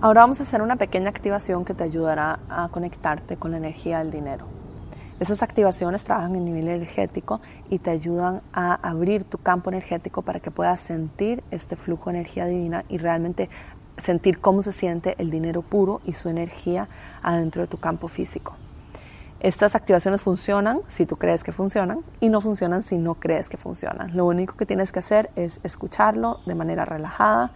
Ahora 0.00 0.20
vamos 0.20 0.38
a 0.38 0.44
hacer 0.44 0.62
una 0.62 0.76
pequeña 0.76 1.08
activación 1.08 1.64
que 1.64 1.74
te 1.74 1.82
ayudará 1.82 2.38
a 2.48 2.68
conectarte 2.68 3.36
con 3.36 3.50
la 3.50 3.56
energía 3.56 3.98
del 3.98 4.12
dinero. 4.12 4.55
Esas 5.18 5.42
activaciones 5.42 6.04
trabajan 6.04 6.36
en 6.36 6.44
nivel 6.44 6.68
energético 6.68 7.40
y 7.70 7.78
te 7.78 7.90
ayudan 7.90 8.42
a 8.52 8.74
abrir 8.74 9.24
tu 9.24 9.38
campo 9.38 9.70
energético 9.70 10.20
para 10.20 10.40
que 10.40 10.50
puedas 10.50 10.78
sentir 10.78 11.42
este 11.50 11.74
flujo 11.74 12.10
de 12.10 12.18
energía 12.18 12.44
divina 12.44 12.84
y 12.90 12.98
realmente 12.98 13.48
sentir 13.96 14.40
cómo 14.40 14.60
se 14.60 14.72
siente 14.72 15.14
el 15.18 15.30
dinero 15.30 15.62
puro 15.62 16.02
y 16.04 16.12
su 16.12 16.28
energía 16.28 16.88
adentro 17.22 17.62
de 17.62 17.68
tu 17.68 17.78
campo 17.78 18.08
físico. 18.08 18.56
Estas 19.40 19.74
activaciones 19.74 20.20
funcionan 20.20 20.80
si 20.86 21.06
tú 21.06 21.16
crees 21.16 21.44
que 21.44 21.52
funcionan 21.52 22.00
y 22.20 22.28
no 22.28 22.42
funcionan 22.42 22.82
si 22.82 22.98
no 22.98 23.14
crees 23.14 23.48
que 23.48 23.56
funcionan. 23.56 24.14
Lo 24.14 24.26
único 24.26 24.56
que 24.56 24.66
tienes 24.66 24.92
que 24.92 24.98
hacer 24.98 25.30
es 25.34 25.60
escucharlo 25.62 26.40
de 26.44 26.54
manera 26.54 26.84
relajada 26.84 27.52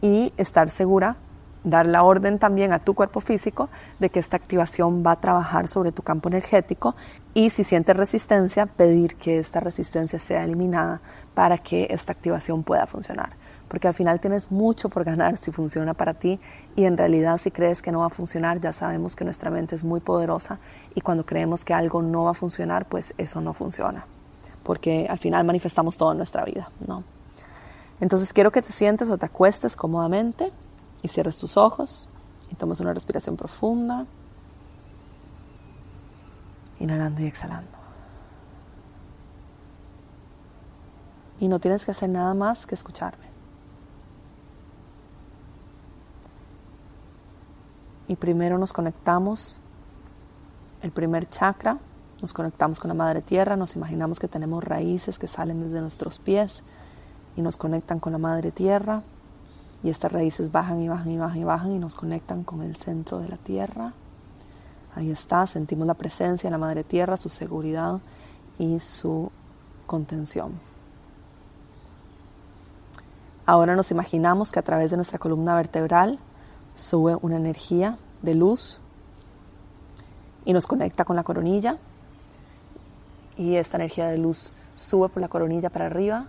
y 0.00 0.32
estar 0.38 0.70
segura 0.70 1.16
dar 1.64 1.86
la 1.86 2.02
orden 2.02 2.38
también 2.38 2.72
a 2.72 2.78
tu 2.78 2.94
cuerpo 2.94 3.20
físico 3.20 3.68
de 3.98 4.10
que 4.10 4.18
esta 4.18 4.36
activación 4.36 5.02
va 5.04 5.12
a 5.12 5.20
trabajar 5.20 5.68
sobre 5.68 5.92
tu 5.92 6.02
campo 6.02 6.28
energético 6.28 6.94
y 7.34 7.50
si 7.50 7.64
sientes 7.64 7.96
resistencia, 7.96 8.66
pedir 8.66 9.16
que 9.16 9.38
esta 9.38 9.60
resistencia 9.60 10.18
sea 10.18 10.44
eliminada 10.44 11.00
para 11.34 11.58
que 11.58 11.86
esta 11.90 12.12
activación 12.12 12.62
pueda 12.62 12.86
funcionar. 12.86 13.30
Porque 13.68 13.88
al 13.88 13.94
final 13.94 14.20
tienes 14.20 14.50
mucho 14.50 14.90
por 14.90 15.02
ganar 15.02 15.38
si 15.38 15.50
funciona 15.50 15.94
para 15.94 16.12
ti 16.12 16.38
y 16.76 16.84
en 16.84 16.96
realidad 16.98 17.38
si 17.38 17.50
crees 17.50 17.80
que 17.80 17.90
no 17.90 18.00
va 18.00 18.06
a 18.06 18.10
funcionar, 18.10 18.60
ya 18.60 18.72
sabemos 18.72 19.16
que 19.16 19.24
nuestra 19.24 19.50
mente 19.50 19.74
es 19.74 19.84
muy 19.84 20.00
poderosa 20.00 20.58
y 20.94 21.00
cuando 21.00 21.24
creemos 21.24 21.64
que 21.64 21.72
algo 21.72 22.02
no 22.02 22.24
va 22.24 22.32
a 22.32 22.34
funcionar, 22.34 22.84
pues 22.86 23.14
eso 23.16 23.40
no 23.40 23.54
funciona. 23.54 24.04
Porque 24.62 25.06
al 25.08 25.18
final 25.18 25.44
manifestamos 25.44 25.96
todo 25.96 26.12
en 26.12 26.18
nuestra 26.18 26.44
vida, 26.44 26.68
¿no? 26.86 27.02
Entonces 28.00 28.32
quiero 28.32 28.50
que 28.50 28.60
te 28.60 28.72
sientes 28.72 29.08
o 29.08 29.16
te 29.16 29.26
acuestes 29.26 29.74
cómodamente 29.74 30.52
y 31.02 31.08
cierres 31.08 31.36
tus 31.38 31.56
ojos 31.56 32.08
y 32.50 32.54
tomes 32.54 32.80
una 32.80 32.92
respiración 32.94 33.36
profunda, 33.36 34.06
inhalando 36.78 37.22
y 37.22 37.26
exhalando. 37.26 37.70
Y 41.40 41.48
no 41.48 41.58
tienes 41.58 41.84
que 41.84 41.90
hacer 41.90 42.08
nada 42.08 42.34
más 42.34 42.66
que 42.66 42.74
escucharme. 42.74 43.32
Y 48.06 48.16
primero 48.16 48.58
nos 48.58 48.72
conectamos, 48.72 49.58
el 50.82 50.90
primer 50.90 51.28
chakra, 51.28 51.78
nos 52.20 52.32
conectamos 52.34 52.78
con 52.78 52.88
la 52.88 52.94
Madre 52.94 53.22
Tierra, 53.22 53.56
nos 53.56 53.74
imaginamos 53.74 54.20
que 54.20 54.28
tenemos 54.28 54.62
raíces 54.62 55.18
que 55.18 55.26
salen 55.26 55.62
desde 55.62 55.80
nuestros 55.80 56.18
pies 56.18 56.62
y 57.36 57.42
nos 57.42 57.56
conectan 57.56 57.98
con 57.98 58.12
la 58.12 58.18
Madre 58.18 58.52
Tierra. 58.52 59.02
Y 59.82 59.90
estas 59.90 60.12
raíces 60.12 60.52
bajan 60.52 60.80
y 60.80 60.88
bajan 60.88 61.10
y 61.10 61.18
bajan 61.18 61.38
y 61.38 61.44
bajan 61.44 61.72
y 61.72 61.78
nos 61.78 61.96
conectan 61.96 62.44
con 62.44 62.62
el 62.62 62.76
centro 62.76 63.18
de 63.18 63.28
la 63.28 63.36
tierra. 63.36 63.92
Ahí 64.94 65.10
está, 65.10 65.46
sentimos 65.46 65.86
la 65.86 65.94
presencia 65.94 66.48
de 66.48 66.52
la 66.52 66.58
Madre 66.58 66.84
Tierra, 66.84 67.16
su 67.16 67.28
seguridad 67.28 68.00
y 68.58 68.78
su 68.78 69.32
contención. 69.86 70.60
Ahora 73.44 73.74
nos 73.74 73.90
imaginamos 73.90 74.52
que 74.52 74.60
a 74.60 74.62
través 74.62 74.90
de 74.90 74.96
nuestra 74.96 75.18
columna 75.18 75.56
vertebral 75.56 76.18
sube 76.76 77.16
una 77.20 77.36
energía 77.36 77.98
de 78.22 78.34
luz 78.34 78.78
y 80.44 80.52
nos 80.52 80.66
conecta 80.66 81.04
con 81.04 81.16
la 81.16 81.24
coronilla. 81.24 81.78
Y 83.36 83.56
esta 83.56 83.78
energía 83.78 84.08
de 84.08 84.18
luz 84.18 84.52
sube 84.74 85.08
por 85.08 85.20
la 85.20 85.28
coronilla 85.28 85.70
para 85.70 85.86
arriba 85.86 86.26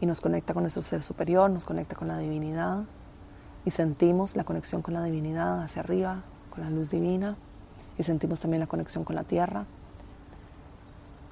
y 0.00 0.06
nos 0.06 0.20
conecta 0.20 0.54
con 0.54 0.62
nuestro 0.62 0.82
ser 0.82 1.02
superior, 1.02 1.50
nos 1.50 1.64
conecta 1.64 1.96
con 1.96 2.08
la 2.08 2.18
divinidad 2.18 2.84
y 3.64 3.70
sentimos 3.70 4.36
la 4.36 4.44
conexión 4.44 4.82
con 4.82 4.94
la 4.94 5.02
divinidad 5.04 5.62
hacia 5.62 5.80
arriba, 5.80 6.22
con 6.50 6.64
la 6.64 6.70
luz 6.70 6.90
divina 6.90 7.36
y 7.98 8.02
sentimos 8.02 8.40
también 8.40 8.60
la 8.60 8.66
conexión 8.66 9.04
con 9.04 9.16
la 9.16 9.24
tierra. 9.24 9.66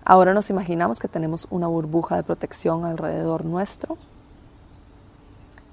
Ahora 0.05 0.35
nos 0.35 0.51
imaginamos 0.51 0.99
que 0.99 1.09
tenemos 1.09 1.47
una 1.51 1.67
burbuja 1.67 2.17
de 2.17 2.23
protección 2.23 2.85
alrededor 2.85 3.45
nuestro 3.45 3.99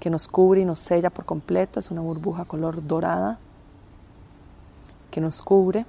que 0.00 0.10
nos 0.10 0.28
cubre 0.28 0.60
y 0.60 0.64
nos 0.64 0.78
sella 0.78 1.10
por 1.10 1.24
completo, 1.24 1.80
es 1.80 1.90
una 1.90 2.00
burbuja 2.00 2.44
color 2.44 2.86
dorada 2.86 3.38
que 5.10 5.20
nos 5.20 5.42
cubre 5.42 5.86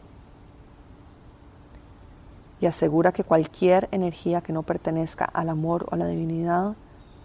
y 2.59 2.65
asegura 2.65 3.11
que 3.11 3.23
cualquier 3.23 3.87
energía 3.91 4.41
que 4.41 4.53
no 4.53 4.63
pertenezca 4.63 5.25
al 5.25 5.49
amor 5.49 5.87
o 5.89 5.95
a 5.95 5.97
la 5.97 6.07
divinidad 6.07 6.75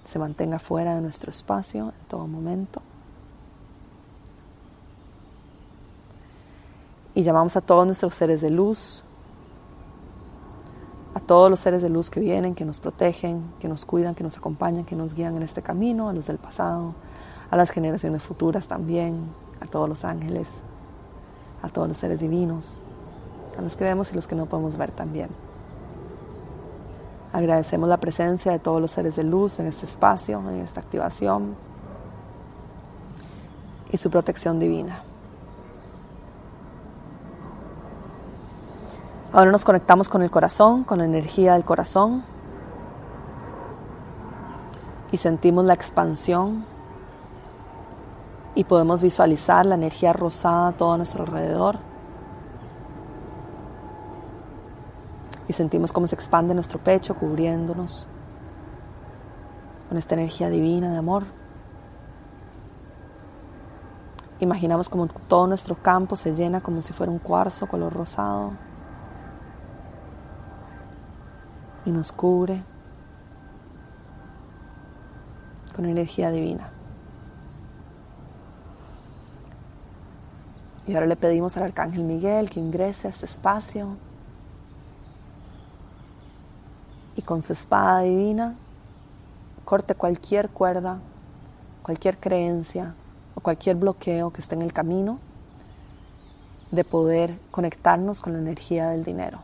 se 0.04 0.18
mantenga 0.18 0.58
fuera 0.58 0.94
de 0.94 1.00
nuestro 1.00 1.30
espacio 1.30 1.92
en 1.98 2.08
todo 2.08 2.26
momento. 2.26 2.82
Y 7.14 7.22
llamamos 7.22 7.56
a 7.56 7.60
todos 7.60 7.84
nuestros 7.86 8.14
seres 8.14 8.40
de 8.40 8.50
luz, 8.50 9.02
a 11.14 11.20
todos 11.20 11.50
los 11.50 11.60
seres 11.60 11.82
de 11.82 11.90
luz 11.90 12.08
que 12.08 12.20
vienen, 12.20 12.54
que 12.54 12.64
nos 12.64 12.80
protegen, 12.80 13.52
que 13.60 13.68
nos 13.68 13.84
cuidan, 13.84 14.14
que 14.14 14.24
nos 14.24 14.38
acompañan, 14.38 14.84
que 14.84 14.96
nos 14.96 15.12
guían 15.12 15.36
en 15.36 15.42
este 15.42 15.62
camino, 15.62 16.08
a 16.08 16.14
los 16.14 16.26
del 16.26 16.38
pasado, 16.38 16.94
a 17.50 17.56
las 17.56 17.70
generaciones 17.70 18.22
futuras 18.22 18.66
también, 18.66 19.26
a 19.60 19.66
todos 19.66 19.88
los 19.88 20.04
ángeles, 20.06 20.62
a 21.62 21.68
todos 21.68 21.86
los 21.86 21.98
seres 21.98 22.20
divinos, 22.20 22.82
a 23.58 23.62
los 23.62 23.76
que 23.76 23.84
vemos 23.84 24.10
y 24.10 24.14
los 24.14 24.26
que 24.26 24.34
no 24.34 24.46
podemos 24.46 24.76
ver 24.78 24.90
también. 24.90 25.28
Agradecemos 27.32 27.88
la 27.88 27.96
presencia 27.96 28.52
de 28.52 28.58
todos 28.58 28.80
los 28.80 28.90
seres 28.90 29.16
de 29.16 29.24
luz 29.24 29.58
en 29.58 29.66
este 29.66 29.86
espacio, 29.86 30.38
en 30.40 30.60
esta 30.60 30.80
activación 30.80 31.54
y 33.90 33.96
su 33.96 34.10
protección 34.10 34.60
divina. 34.60 35.02
Ahora 39.32 39.50
nos 39.50 39.64
conectamos 39.64 40.10
con 40.10 40.22
el 40.22 40.30
corazón, 40.30 40.84
con 40.84 40.98
la 40.98 41.06
energía 41.06 41.54
del 41.54 41.64
corazón 41.64 42.22
y 45.10 45.16
sentimos 45.16 45.64
la 45.64 45.74
expansión 45.74 46.64
Y 48.54 48.64
podemos 48.64 49.02
visualizar 49.02 49.64
la 49.64 49.76
energía 49.76 50.12
rosada 50.12 50.68
a 50.68 50.72
todo 50.72 50.98
nuestro 50.98 51.24
alrededor. 51.24 51.78
Y 55.48 55.52
sentimos 55.52 55.92
cómo 55.92 56.06
se 56.06 56.14
expande 56.14 56.54
nuestro 56.54 56.78
pecho 56.78 57.14
cubriéndonos 57.14 58.08
con 59.88 59.98
esta 59.98 60.14
energía 60.14 60.48
divina 60.48 60.90
de 60.90 60.96
amor. 60.96 61.24
Imaginamos 64.40 64.88
como 64.88 65.06
todo 65.06 65.46
nuestro 65.46 65.74
campo 65.74 66.16
se 66.16 66.34
llena 66.34 66.60
como 66.60 66.82
si 66.82 66.92
fuera 66.92 67.12
un 67.12 67.18
cuarzo 67.18 67.66
color 67.66 67.92
rosado 67.92 68.52
y 71.84 71.90
nos 71.90 72.12
cubre 72.12 72.62
con 75.74 75.84
energía 75.84 76.30
divina. 76.30 76.70
Y 80.86 80.94
ahora 80.94 81.06
le 81.06 81.16
pedimos 81.16 81.56
al 81.56 81.64
Arcángel 81.64 82.02
Miguel 82.02 82.50
que 82.50 82.60
ingrese 82.60 83.06
a 83.06 83.10
este 83.10 83.26
espacio 83.26 83.96
y 87.16 87.22
con 87.22 87.42
su 87.42 87.52
espada 87.52 88.00
divina 88.00 88.56
corte 89.64 89.94
cualquier 89.94 90.50
cuerda, 90.50 90.98
cualquier 91.82 92.18
creencia, 92.18 92.94
o 93.34 93.40
cualquier 93.40 93.76
bloqueo 93.76 94.30
que 94.30 94.40
esté 94.40 94.54
en 94.54 94.62
el 94.62 94.72
camino 94.72 95.18
de 96.70 96.84
poder 96.84 97.38
conectarnos 97.50 98.20
con 98.20 98.32
la 98.32 98.38
energía 98.38 98.90
del 98.90 99.04
dinero. 99.04 99.38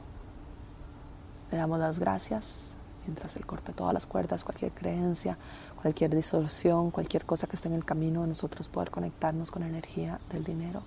Le 1.51 1.59
damos 1.59 1.79
las 1.79 1.99
gracias 1.99 2.75
mientras 3.07 3.37
Él 3.37 3.47
corta 3.47 3.73
todas 3.73 3.95
las 3.95 4.07
cuerdas, 4.07 4.45
cualquier 4.45 4.73
creencia, 4.73 5.39
cualquier 5.81 6.15
distorsión, 6.15 6.91
cualquier 6.91 7.25
cosa 7.25 7.47
que 7.47 7.57
esté 7.57 7.69
en 7.69 7.75
el 7.75 7.85
camino 7.85 8.23
de 8.23 8.29
nosotros 8.29 8.69
poder 8.69 8.91
conectarnos 8.91 9.51
con 9.51 9.63
la 9.63 9.69
energía 9.69 10.21
del 10.31 10.45
dinero. 10.45 10.83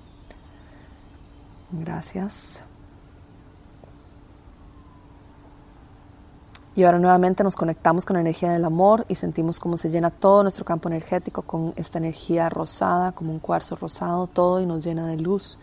Gracias. 1.71 2.63
Y 6.73 6.83
ahora 6.83 6.99
nuevamente 6.99 7.43
nos 7.43 7.57
conectamos 7.57 8.05
con 8.05 8.13
la 8.13 8.21
energía 8.21 8.51
del 8.51 8.63
amor 8.63 9.05
y 9.09 9.15
sentimos 9.15 9.59
cómo 9.59 9.75
se 9.75 9.89
llena 9.89 10.09
todo 10.09 10.41
nuestro 10.41 10.63
campo 10.63 10.87
energético 10.87 11.41
con 11.41 11.73
esta 11.75 11.97
energía 11.97 12.47
rosada, 12.47 13.11
como 13.11 13.33
un 13.33 13.39
cuarzo 13.39 13.75
rosado, 13.75 14.27
todo 14.27 14.61
y 14.61 14.65
nos 14.65 14.83
llena 14.85 15.05
de 15.05 15.17
luz. 15.17 15.57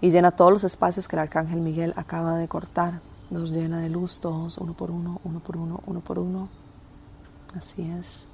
Y 0.00 0.10
llena 0.10 0.32
todos 0.32 0.50
los 0.50 0.64
espacios 0.64 1.06
que 1.06 1.14
el 1.14 1.20
arcángel 1.20 1.60
Miguel 1.60 1.92
acaba 1.94 2.36
de 2.36 2.48
cortar. 2.48 3.00
Nos 3.30 3.52
llena 3.52 3.80
de 3.80 3.90
luz 3.90 4.18
todos, 4.18 4.58
uno 4.58 4.72
por 4.72 4.90
uno, 4.90 5.20
uno 5.22 5.38
por 5.38 5.56
uno, 5.56 5.80
uno 5.86 6.00
por 6.00 6.18
uno. 6.18 6.48
Así 7.56 7.88
es. 7.88 8.26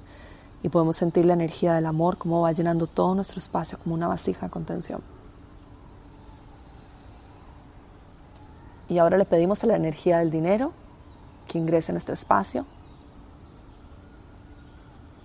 Y 0.63 0.69
podemos 0.69 0.95
sentir 0.95 1.25
la 1.25 1.33
energía 1.33 1.75
del 1.75 1.85
amor, 1.85 2.17
como 2.17 2.41
va 2.41 2.51
llenando 2.51 2.87
todo 2.87 3.13
nuestro 3.13 3.37
espacio 3.37 3.77
como 3.77 3.93
una 3.93 4.07
vasija 4.07 4.49
con 4.49 4.65
tensión. 4.65 5.01
Y 8.89 8.97
ahora 8.97 9.17
le 9.17 9.25
pedimos 9.25 9.63
a 9.63 9.67
la 9.67 9.75
energía 9.75 10.17
del 10.17 10.31
dinero 10.31 10.71
que 11.47 11.57
ingrese 11.57 11.91
en 11.91 11.95
nuestro 11.95 12.13
espacio. 12.13 12.65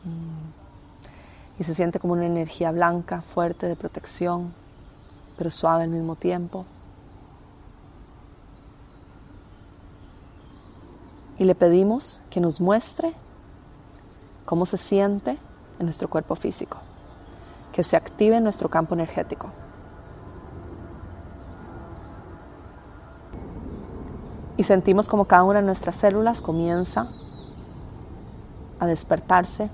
Mm. 0.04 1.60
Y 1.60 1.64
se 1.64 1.74
siente 1.74 1.98
como 1.98 2.14
una 2.14 2.26
energía 2.26 2.72
blanca, 2.72 3.22
fuerte, 3.22 3.66
de 3.66 3.76
protección, 3.76 4.54
pero 5.36 5.50
suave 5.50 5.84
al 5.84 5.90
mismo 5.90 6.16
tiempo. 6.16 6.64
Y 11.38 11.44
le 11.44 11.54
pedimos 11.54 12.20
que 12.30 12.40
nos 12.40 12.60
muestre 12.60 13.14
cómo 14.44 14.66
se 14.66 14.76
siente 14.76 15.38
en 15.78 15.86
nuestro 15.86 16.08
cuerpo 16.08 16.36
físico, 16.36 16.78
que 17.72 17.82
se 17.82 17.96
active 17.96 18.36
en 18.36 18.44
nuestro 18.44 18.68
campo 18.68 18.94
energético. 18.94 19.50
Y 24.56 24.64
sentimos 24.64 25.08
como 25.08 25.24
cada 25.24 25.44
una 25.44 25.60
de 25.60 25.66
nuestras 25.66 25.96
células 25.96 26.42
comienza 26.42 27.08
a 28.78 28.86
despertarse, 28.86 29.70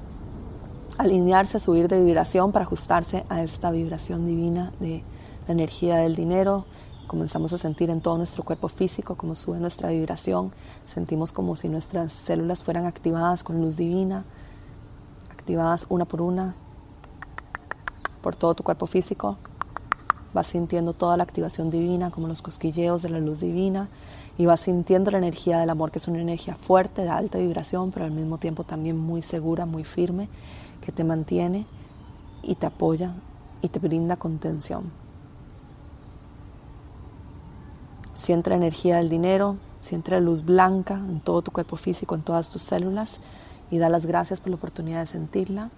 a 0.98 1.02
alinearse, 1.02 1.56
a 1.56 1.60
subir 1.60 1.88
de 1.88 2.02
vibración 2.02 2.52
para 2.52 2.64
ajustarse 2.64 3.24
a 3.28 3.42
esta 3.42 3.70
vibración 3.70 4.26
divina 4.26 4.72
de 4.80 5.02
la 5.46 5.54
energía 5.54 5.96
del 5.96 6.14
dinero. 6.14 6.64
Comenzamos 7.06 7.52
a 7.52 7.58
sentir 7.58 7.90
en 7.90 8.00
todo 8.00 8.18
nuestro 8.18 8.44
cuerpo 8.44 8.68
físico 8.68 9.16
como 9.16 9.34
sube 9.34 9.58
nuestra 9.58 9.88
vibración. 9.90 10.52
Sentimos 10.86 11.32
como 11.32 11.56
si 11.56 11.68
nuestras 11.68 12.12
células 12.12 12.62
fueran 12.62 12.86
activadas 12.86 13.42
con 13.42 13.60
luz 13.60 13.76
divina, 13.76 14.24
activadas 15.32 15.86
una 15.88 16.04
por 16.04 16.20
una 16.20 16.54
por 18.22 18.36
todo 18.36 18.54
tu 18.54 18.62
cuerpo 18.62 18.86
físico. 18.86 19.38
Vas 20.34 20.48
sintiendo 20.48 20.92
toda 20.92 21.16
la 21.16 21.22
activación 21.22 21.70
divina, 21.70 22.10
como 22.10 22.28
los 22.28 22.42
cosquilleos 22.42 23.00
de 23.00 23.08
la 23.08 23.18
luz 23.18 23.40
divina 23.40 23.88
y 24.38 24.46
vas 24.46 24.60
sintiendo 24.60 25.10
la 25.10 25.18
energía 25.18 25.58
del 25.58 25.68
amor, 25.68 25.90
que 25.90 25.98
es 25.98 26.06
una 26.06 26.20
energía 26.20 26.54
fuerte, 26.54 27.02
de 27.02 27.08
alta 27.08 27.38
vibración, 27.38 27.90
pero 27.90 28.06
al 28.06 28.12
mismo 28.12 28.38
tiempo 28.38 28.62
también 28.62 28.96
muy 28.96 29.20
segura, 29.20 29.66
muy 29.66 29.82
firme, 29.82 30.28
que 30.80 30.92
te 30.92 31.02
mantiene 31.02 31.66
y 32.42 32.54
te 32.54 32.66
apoya 32.66 33.12
y 33.62 33.68
te 33.68 33.80
brinda 33.80 34.14
contención. 34.14 34.92
Siente 38.14 38.50
la 38.50 38.56
energía 38.56 38.98
del 38.98 39.08
dinero, 39.08 39.56
siente 39.80 40.12
la 40.12 40.20
luz 40.20 40.44
blanca 40.44 40.94
en 40.94 41.20
todo 41.20 41.42
tu 41.42 41.50
cuerpo 41.50 41.76
físico, 41.76 42.14
en 42.14 42.22
todas 42.22 42.48
tus 42.48 42.62
células 42.62 43.18
y 43.72 43.78
da 43.78 43.88
las 43.88 44.06
gracias 44.06 44.40
por 44.40 44.50
la 44.50 44.56
oportunidad 44.56 45.00
de 45.00 45.06
sentirla. 45.06 45.70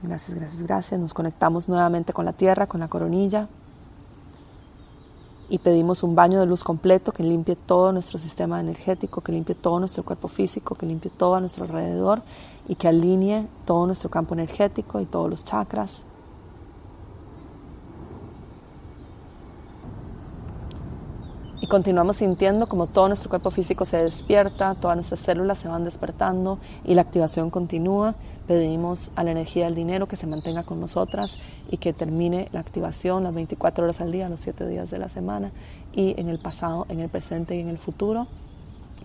Gracias, 0.00 0.36
gracias, 0.36 0.62
gracias. 0.62 1.00
Nos 1.00 1.12
conectamos 1.12 1.68
nuevamente 1.68 2.12
con 2.12 2.24
la 2.24 2.32
tierra, 2.32 2.68
con 2.68 2.80
la 2.80 2.88
coronilla 2.88 3.48
y 5.48 5.58
pedimos 5.58 6.02
un 6.02 6.14
baño 6.14 6.40
de 6.40 6.46
luz 6.46 6.64
completo 6.64 7.12
que 7.12 7.22
limpie 7.22 7.56
todo 7.56 7.92
nuestro 7.92 8.18
sistema 8.18 8.60
energético, 8.60 9.20
que 9.20 9.32
limpie 9.32 9.54
todo 9.54 9.78
nuestro 9.80 10.04
cuerpo 10.04 10.28
físico, 10.28 10.74
que 10.74 10.86
limpie 10.86 11.10
todo 11.10 11.34
a 11.34 11.40
nuestro 11.40 11.64
alrededor 11.64 12.22
y 12.68 12.74
que 12.74 12.88
alinee 12.88 13.46
todo 13.66 13.86
nuestro 13.86 14.10
campo 14.10 14.34
energético 14.34 15.00
y 15.00 15.06
todos 15.06 15.28
los 15.28 15.44
chakras. 15.44 16.04
Y 21.60 21.68
continuamos 21.68 22.16
sintiendo 22.16 22.66
como 22.66 22.88
todo 22.88 23.06
nuestro 23.06 23.30
cuerpo 23.30 23.50
físico 23.50 23.84
se 23.84 23.98
despierta, 23.98 24.74
todas 24.74 24.96
nuestras 24.96 25.20
células 25.20 25.58
se 25.58 25.68
van 25.68 25.84
despertando 25.84 26.58
y 26.84 26.94
la 26.94 27.02
activación 27.02 27.50
continúa 27.50 28.16
Pedimos 28.52 29.12
a 29.16 29.24
la 29.24 29.30
energía 29.30 29.64
del 29.64 29.74
dinero 29.74 30.06
que 30.06 30.16
se 30.16 30.26
mantenga 30.26 30.62
con 30.62 30.78
nosotras 30.78 31.38
y 31.70 31.78
que 31.78 31.94
termine 31.94 32.48
la 32.52 32.60
activación 32.60 33.24
las 33.24 33.32
24 33.32 33.82
horas 33.82 34.02
al 34.02 34.12
día, 34.12 34.28
los 34.28 34.40
7 34.40 34.68
días 34.68 34.90
de 34.90 34.98
la 34.98 35.08
semana 35.08 35.52
y 35.94 36.20
en 36.20 36.28
el 36.28 36.38
pasado, 36.38 36.84
en 36.90 37.00
el 37.00 37.08
presente 37.08 37.56
y 37.56 37.60
en 37.60 37.70
el 37.70 37.78
futuro 37.78 38.26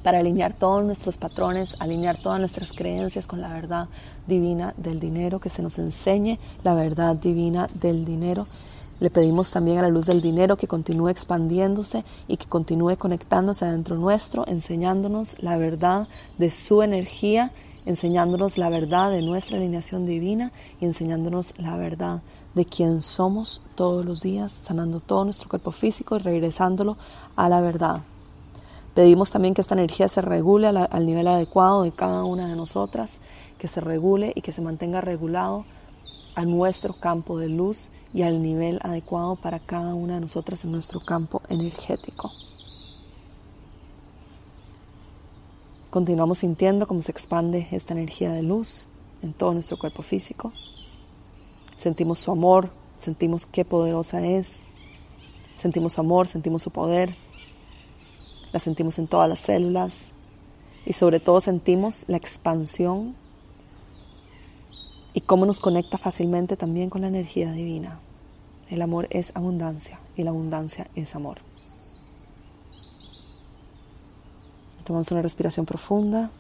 para 0.04 0.20
alinear 0.20 0.52
todos 0.52 0.84
nuestros 0.84 1.18
patrones, 1.18 1.78
alinear 1.80 2.18
todas 2.18 2.42
nuestras 2.42 2.74
creencias 2.74 3.26
con 3.26 3.40
la 3.40 3.54
verdad 3.54 3.88
divina 4.28 4.74
del 4.76 5.00
dinero, 5.00 5.40
que 5.40 5.48
se 5.48 5.62
nos 5.62 5.80
enseñe 5.80 6.40
la 6.66 6.76
verdad 6.76 7.16
divina 7.16 7.70
del 7.74 8.04
dinero. 8.04 8.44
Le 9.00 9.10
pedimos 9.10 9.52
también 9.52 9.78
a 9.78 9.84
la 9.84 9.90
luz 9.90 10.08
del 10.08 10.22
dinero 10.22 10.58
que 10.58 10.68
continúe 10.68 11.08
expandiéndose 11.08 12.04
y 12.28 12.36
que 12.36 12.48
continúe 12.48 12.98
conectándose 12.98 13.64
adentro 13.64 13.96
nuestro, 13.96 14.46
enseñándonos 14.46 15.42
la 15.42 15.56
verdad 15.56 16.10
de 16.38 16.52
su 16.52 16.82
energía 16.82 17.50
enseñándonos 17.88 18.58
la 18.58 18.70
verdad 18.70 19.10
de 19.10 19.22
nuestra 19.22 19.58
alineación 19.58 20.06
divina 20.06 20.52
y 20.82 20.86
enseñándonos 20.86 21.54
la 21.58 21.78
verdad 21.78 22.22
de 22.54 22.66
quién 22.66 23.02
somos 23.02 23.62
todos 23.76 24.06
los 24.06 24.22
días, 24.22 24.52
sanando 24.52 25.00
todo 25.00 25.24
nuestro 25.24 25.50
cuerpo 25.50 25.72
físico 25.72 26.18
y 26.18 26.20
regresándolo 26.20 26.98
a 27.36 27.48
la 27.50 27.62
verdad. 27.62 28.02
Pedimos 28.94 29.32
también 29.32 29.54
que 29.54 29.62
esta 29.62 29.76
energía 29.76 30.08
se 30.08 30.22
regule 30.22 30.68
al 30.68 31.06
nivel 31.06 31.28
adecuado 31.28 31.84
de 31.84 31.92
cada 31.92 32.24
una 32.24 32.48
de 32.48 32.56
nosotras, 32.56 33.22
que 33.58 33.68
se 33.68 33.80
regule 33.80 34.34
y 34.36 34.42
que 34.42 34.52
se 34.52 34.62
mantenga 34.62 35.02
regulado 35.02 35.66
a 36.36 36.46
nuestro 36.46 36.94
campo 36.94 37.38
de 37.38 37.50
luz 37.50 37.90
y 38.14 38.24
al 38.24 38.42
nivel 38.42 38.80
adecuado 38.84 39.36
para 39.36 39.60
cada 39.60 39.94
una 39.94 40.16
de 40.16 40.22
nosotras 40.22 40.66
en 40.66 40.72
nuestro 40.72 41.00
campo 41.00 41.42
energético. 41.50 42.32
Continuamos 45.90 46.40
sintiendo 46.40 46.86
cómo 46.86 47.02
se 47.02 47.12
expande 47.12 47.70
esta 47.72 47.94
energía 47.94 48.34
de 48.34 48.44
luz 48.44 48.88
en 49.22 49.32
todo 49.32 49.54
nuestro 49.54 49.80
cuerpo 49.80 50.04
físico. 50.04 50.52
Sentimos 51.78 52.20
su 52.20 52.30
amor, 52.30 52.72
sentimos 52.98 53.46
qué 53.46 53.64
poderosa 53.64 54.26
es. 54.26 54.64
Sentimos 55.56 55.94
su 55.94 56.02
amor, 56.02 56.28
sentimos 56.28 56.62
su 56.62 56.72
poder. 56.72 57.16
La 58.52 58.60
sentimos 58.60 59.00
en 59.00 59.08
todas 59.08 59.30
las 59.30 59.40
células 59.40 60.12
y 60.86 60.92
sobre 60.92 61.22
todo 61.22 61.40
sentimos 61.40 62.04
la 62.08 62.18
expansión 62.18 63.16
y 65.14 65.22
cómo 65.22 65.46
nos 65.46 65.62
conecta 65.62 65.98
fácilmente 65.98 66.58
también 66.58 66.90
con 66.90 67.02
la 67.02 67.08
energía 67.08 67.52
divina. 67.54 68.00
El 68.70 68.82
amor 68.82 69.08
es 69.10 69.32
abundancia 69.36 70.02
y 70.18 70.24
la 70.24 70.32
abundancia 70.32 70.88
es 70.96 71.16
amor. 71.16 71.47
Tomamos 74.88 75.12
una 75.12 75.22
respiración 75.22 75.66
profunda 75.66 76.32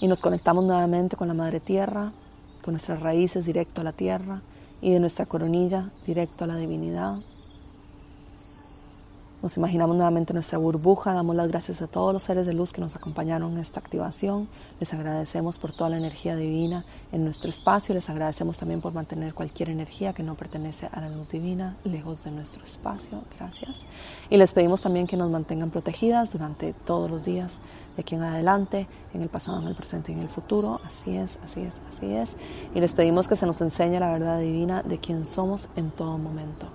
y 0.00 0.06
nos 0.06 0.20
conectamos 0.20 0.66
nuevamente 0.66 1.16
con 1.16 1.28
la 1.28 1.32
Madre 1.32 1.60
Tierra, 1.60 2.12
con 2.62 2.74
nuestras 2.74 3.00
raíces 3.00 3.46
directo 3.46 3.80
a 3.80 3.84
la 3.84 3.94
tierra 3.94 4.42
y 4.82 4.92
de 4.92 5.00
nuestra 5.00 5.24
coronilla 5.24 5.88
directo 6.04 6.44
a 6.44 6.46
la 6.46 6.56
divinidad. 6.56 7.16
Nos 9.42 9.56
imaginamos 9.56 9.96
nuevamente 9.96 10.32
nuestra 10.32 10.56
burbuja, 10.56 11.14
damos 11.14 11.34
las 11.34 11.48
gracias 11.48 11.82
a 11.82 11.88
todos 11.88 12.12
los 12.12 12.22
seres 12.22 12.46
de 12.46 12.52
luz 12.52 12.72
que 12.72 12.80
nos 12.80 12.94
acompañaron 12.94 13.54
en 13.54 13.58
esta 13.58 13.80
activación. 13.80 14.48
Les 14.78 14.94
agradecemos 14.94 15.58
por 15.58 15.72
toda 15.72 15.90
la 15.90 15.96
energía 15.96 16.36
divina 16.36 16.84
en 17.10 17.24
nuestro 17.24 17.50
espacio. 17.50 17.92
Les 17.92 18.08
agradecemos 18.08 18.58
también 18.58 18.80
por 18.80 18.92
mantener 18.92 19.34
cualquier 19.34 19.70
energía 19.70 20.12
que 20.12 20.22
no 20.22 20.36
pertenece 20.36 20.86
a 20.92 21.00
la 21.00 21.08
luz 21.08 21.30
divina 21.30 21.74
lejos 21.82 22.22
de 22.22 22.30
nuestro 22.30 22.62
espacio. 22.62 23.24
Gracias. 23.36 23.80
Y 24.30 24.36
les 24.36 24.52
pedimos 24.52 24.80
también 24.80 25.08
que 25.08 25.16
nos 25.16 25.28
mantengan 25.28 25.72
protegidas 25.72 26.32
durante 26.32 26.72
todos 26.72 27.10
los 27.10 27.24
días 27.24 27.58
de 27.96 28.02
aquí 28.02 28.14
en 28.14 28.22
adelante, 28.22 28.86
en 29.12 29.22
el 29.22 29.28
pasado, 29.28 29.60
en 29.60 29.66
el 29.66 29.74
presente 29.74 30.12
y 30.12 30.14
en 30.14 30.20
el 30.20 30.28
futuro. 30.28 30.78
Así 30.84 31.16
es, 31.16 31.40
así 31.42 31.62
es, 31.62 31.82
así 31.90 32.14
es. 32.14 32.36
Y 32.76 32.80
les 32.80 32.94
pedimos 32.94 33.26
que 33.26 33.34
se 33.34 33.44
nos 33.46 33.60
enseñe 33.60 33.98
la 33.98 34.12
verdad 34.12 34.38
divina 34.38 34.84
de 34.84 34.98
quién 34.98 35.24
somos 35.24 35.68
en 35.74 35.90
todo 35.90 36.16
momento. 36.16 36.68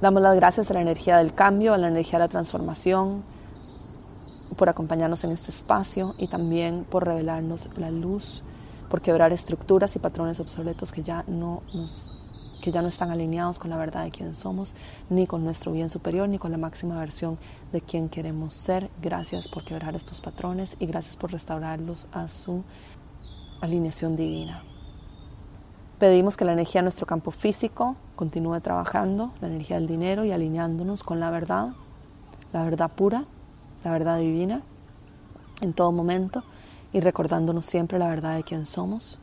Damos 0.00 0.22
las 0.22 0.34
gracias 0.34 0.70
a 0.70 0.74
la 0.74 0.80
energía 0.80 1.18
del 1.18 1.34
cambio, 1.34 1.74
a 1.74 1.78
la 1.78 1.88
energía 1.88 2.18
de 2.18 2.24
la 2.24 2.28
transformación, 2.28 3.22
por 4.56 4.70
acompañarnos 4.70 5.24
en 5.24 5.30
este 5.30 5.50
espacio 5.50 6.14
y 6.16 6.26
también 6.28 6.84
por 6.84 7.04
revelarnos 7.04 7.68
la 7.76 7.90
luz, 7.90 8.42
por 8.88 9.02
quebrar 9.02 9.32
estructuras 9.32 9.94
y 9.96 9.98
patrones 9.98 10.40
obsoletos 10.40 10.90
que 10.90 11.02
ya 11.02 11.24
no 11.28 11.62
nos 11.74 12.16
que 12.62 12.72
ya 12.72 12.82
no 12.82 12.88
están 12.88 13.10
alineados 13.10 13.58
con 13.58 13.70
la 13.70 13.78
verdad 13.78 14.04
de 14.04 14.10
quién 14.10 14.34
somos, 14.34 14.74
ni 15.08 15.26
con 15.26 15.44
nuestro 15.44 15.72
bien 15.72 15.88
superior, 15.88 16.28
ni 16.28 16.38
con 16.38 16.50
la 16.50 16.58
máxima 16.58 16.98
versión 16.98 17.38
de 17.72 17.80
quién 17.80 18.10
queremos 18.10 18.52
ser. 18.52 18.90
Gracias 19.00 19.48
por 19.48 19.64
quebrar 19.64 19.96
estos 19.96 20.20
patrones 20.20 20.76
y 20.78 20.84
gracias 20.84 21.16
por 21.16 21.32
restaurarlos 21.32 22.06
a 22.12 22.28
su 22.28 22.62
alineación 23.62 24.14
divina. 24.14 24.62
Pedimos 26.00 26.38
que 26.38 26.46
la 26.46 26.54
energía 26.54 26.80
de 26.80 26.84
nuestro 26.84 27.06
campo 27.06 27.30
físico 27.30 27.94
continúe 28.16 28.58
trabajando, 28.62 29.34
la 29.42 29.48
energía 29.48 29.76
del 29.76 29.86
dinero 29.86 30.24
y 30.24 30.32
alineándonos 30.32 31.02
con 31.02 31.20
la 31.20 31.30
verdad, 31.30 31.74
la 32.54 32.64
verdad 32.64 32.90
pura, 32.90 33.26
la 33.84 33.90
verdad 33.90 34.18
divina, 34.18 34.62
en 35.60 35.74
todo 35.74 35.92
momento 35.92 36.42
y 36.94 37.00
recordándonos 37.00 37.66
siempre 37.66 37.98
la 37.98 38.08
verdad 38.08 38.34
de 38.36 38.44
quién 38.44 38.64
somos. 38.64 39.18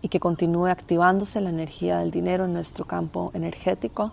Y 0.00 0.08
que 0.08 0.18
continúe 0.18 0.68
activándose 0.68 1.42
la 1.42 1.50
energía 1.50 1.98
del 1.98 2.10
dinero 2.10 2.46
en 2.46 2.54
nuestro 2.54 2.86
campo 2.86 3.32
energético, 3.34 4.12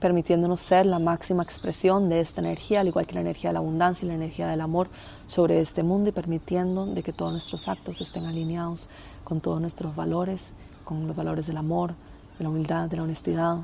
permitiéndonos 0.00 0.60
ser 0.60 0.86
la 0.86 0.98
máxima 0.98 1.42
expresión 1.42 2.08
de 2.08 2.20
esta 2.20 2.40
energía, 2.40 2.80
al 2.80 2.88
igual 2.88 3.06
que 3.06 3.14
la 3.14 3.20
energía 3.20 3.50
de 3.50 3.54
la 3.54 3.60
abundancia 3.60 4.04
y 4.04 4.08
la 4.08 4.14
energía 4.14 4.48
del 4.48 4.62
amor 4.62 4.88
sobre 5.26 5.60
este 5.60 5.82
mundo 5.82 6.08
y 6.08 6.12
permitiendo 6.12 6.86
de 6.86 7.02
que 7.02 7.12
todos 7.12 7.32
nuestros 7.32 7.68
actos 7.68 8.00
estén 8.00 8.24
alineados 8.24 8.88
con 9.24 9.40
todos 9.40 9.60
nuestros 9.60 9.94
valores, 9.94 10.52
con 10.84 11.06
los 11.06 11.14
valores 11.14 11.46
del 11.46 11.58
amor, 11.58 11.94
de 12.38 12.44
la 12.44 12.50
humildad, 12.50 12.88
de 12.88 12.96
la 12.96 13.02
honestidad, 13.02 13.58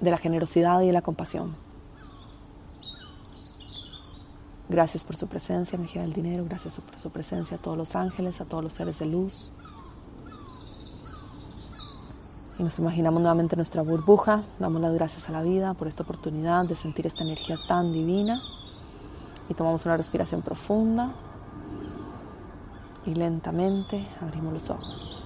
de 0.00 0.10
la 0.10 0.18
generosidad 0.18 0.82
y 0.82 0.86
de 0.88 0.92
la 0.92 1.02
compasión. 1.02 1.56
Gracias 4.68 5.04
por 5.04 5.16
su 5.16 5.26
presencia, 5.26 5.76
energía 5.76 6.02
del 6.02 6.12
dinero, 6.12 6.44
gracias 6.44 6.78
por 6.78 6.98
su 6.98 7.10
presencia 7.10 7.56
a 7.56 7.60
todos 7.60 7.76
los 7.76 7.96
ángeles, 7.96 8.40
a 8.40 8.44
todos 8.44 8.62
los 8.62 8.72
seres 8.72 8.98
de 8.98 9.06
luz. 9.06 9.52
Nos 12.62 12.78
imaginamos 12.78 13.20
nuevamente 13.20 13.56
nuestra 13.56 13.82
burbuja, 13.82 14.44
damos 14.60 14.80
las 14.80 14.94
gracias 14.94 15.28
a 15.28 15.32
la 15.32 15.42
vida 15.42 15.74
por 15.74 15.88
esta 15.88 16.04
oportunidad 16.04 16.64
de 16.64 16.76
sentir 16.76 17.08
esta 17.08 17.24
energía 17.24 17.58
tan 17.66 17.92
divina. 17.92 18.40
Y 19.48 19.54
tomamos 19.54 19.84
una 19.84 19.96
respiración 19.96 20.42
profunda 20.42 21.10
y 23.04 23.16
lentamente 23.16 24.06
abrimos 24.20 24.52
los 24.52 24.70
ojos. 24.70 25.20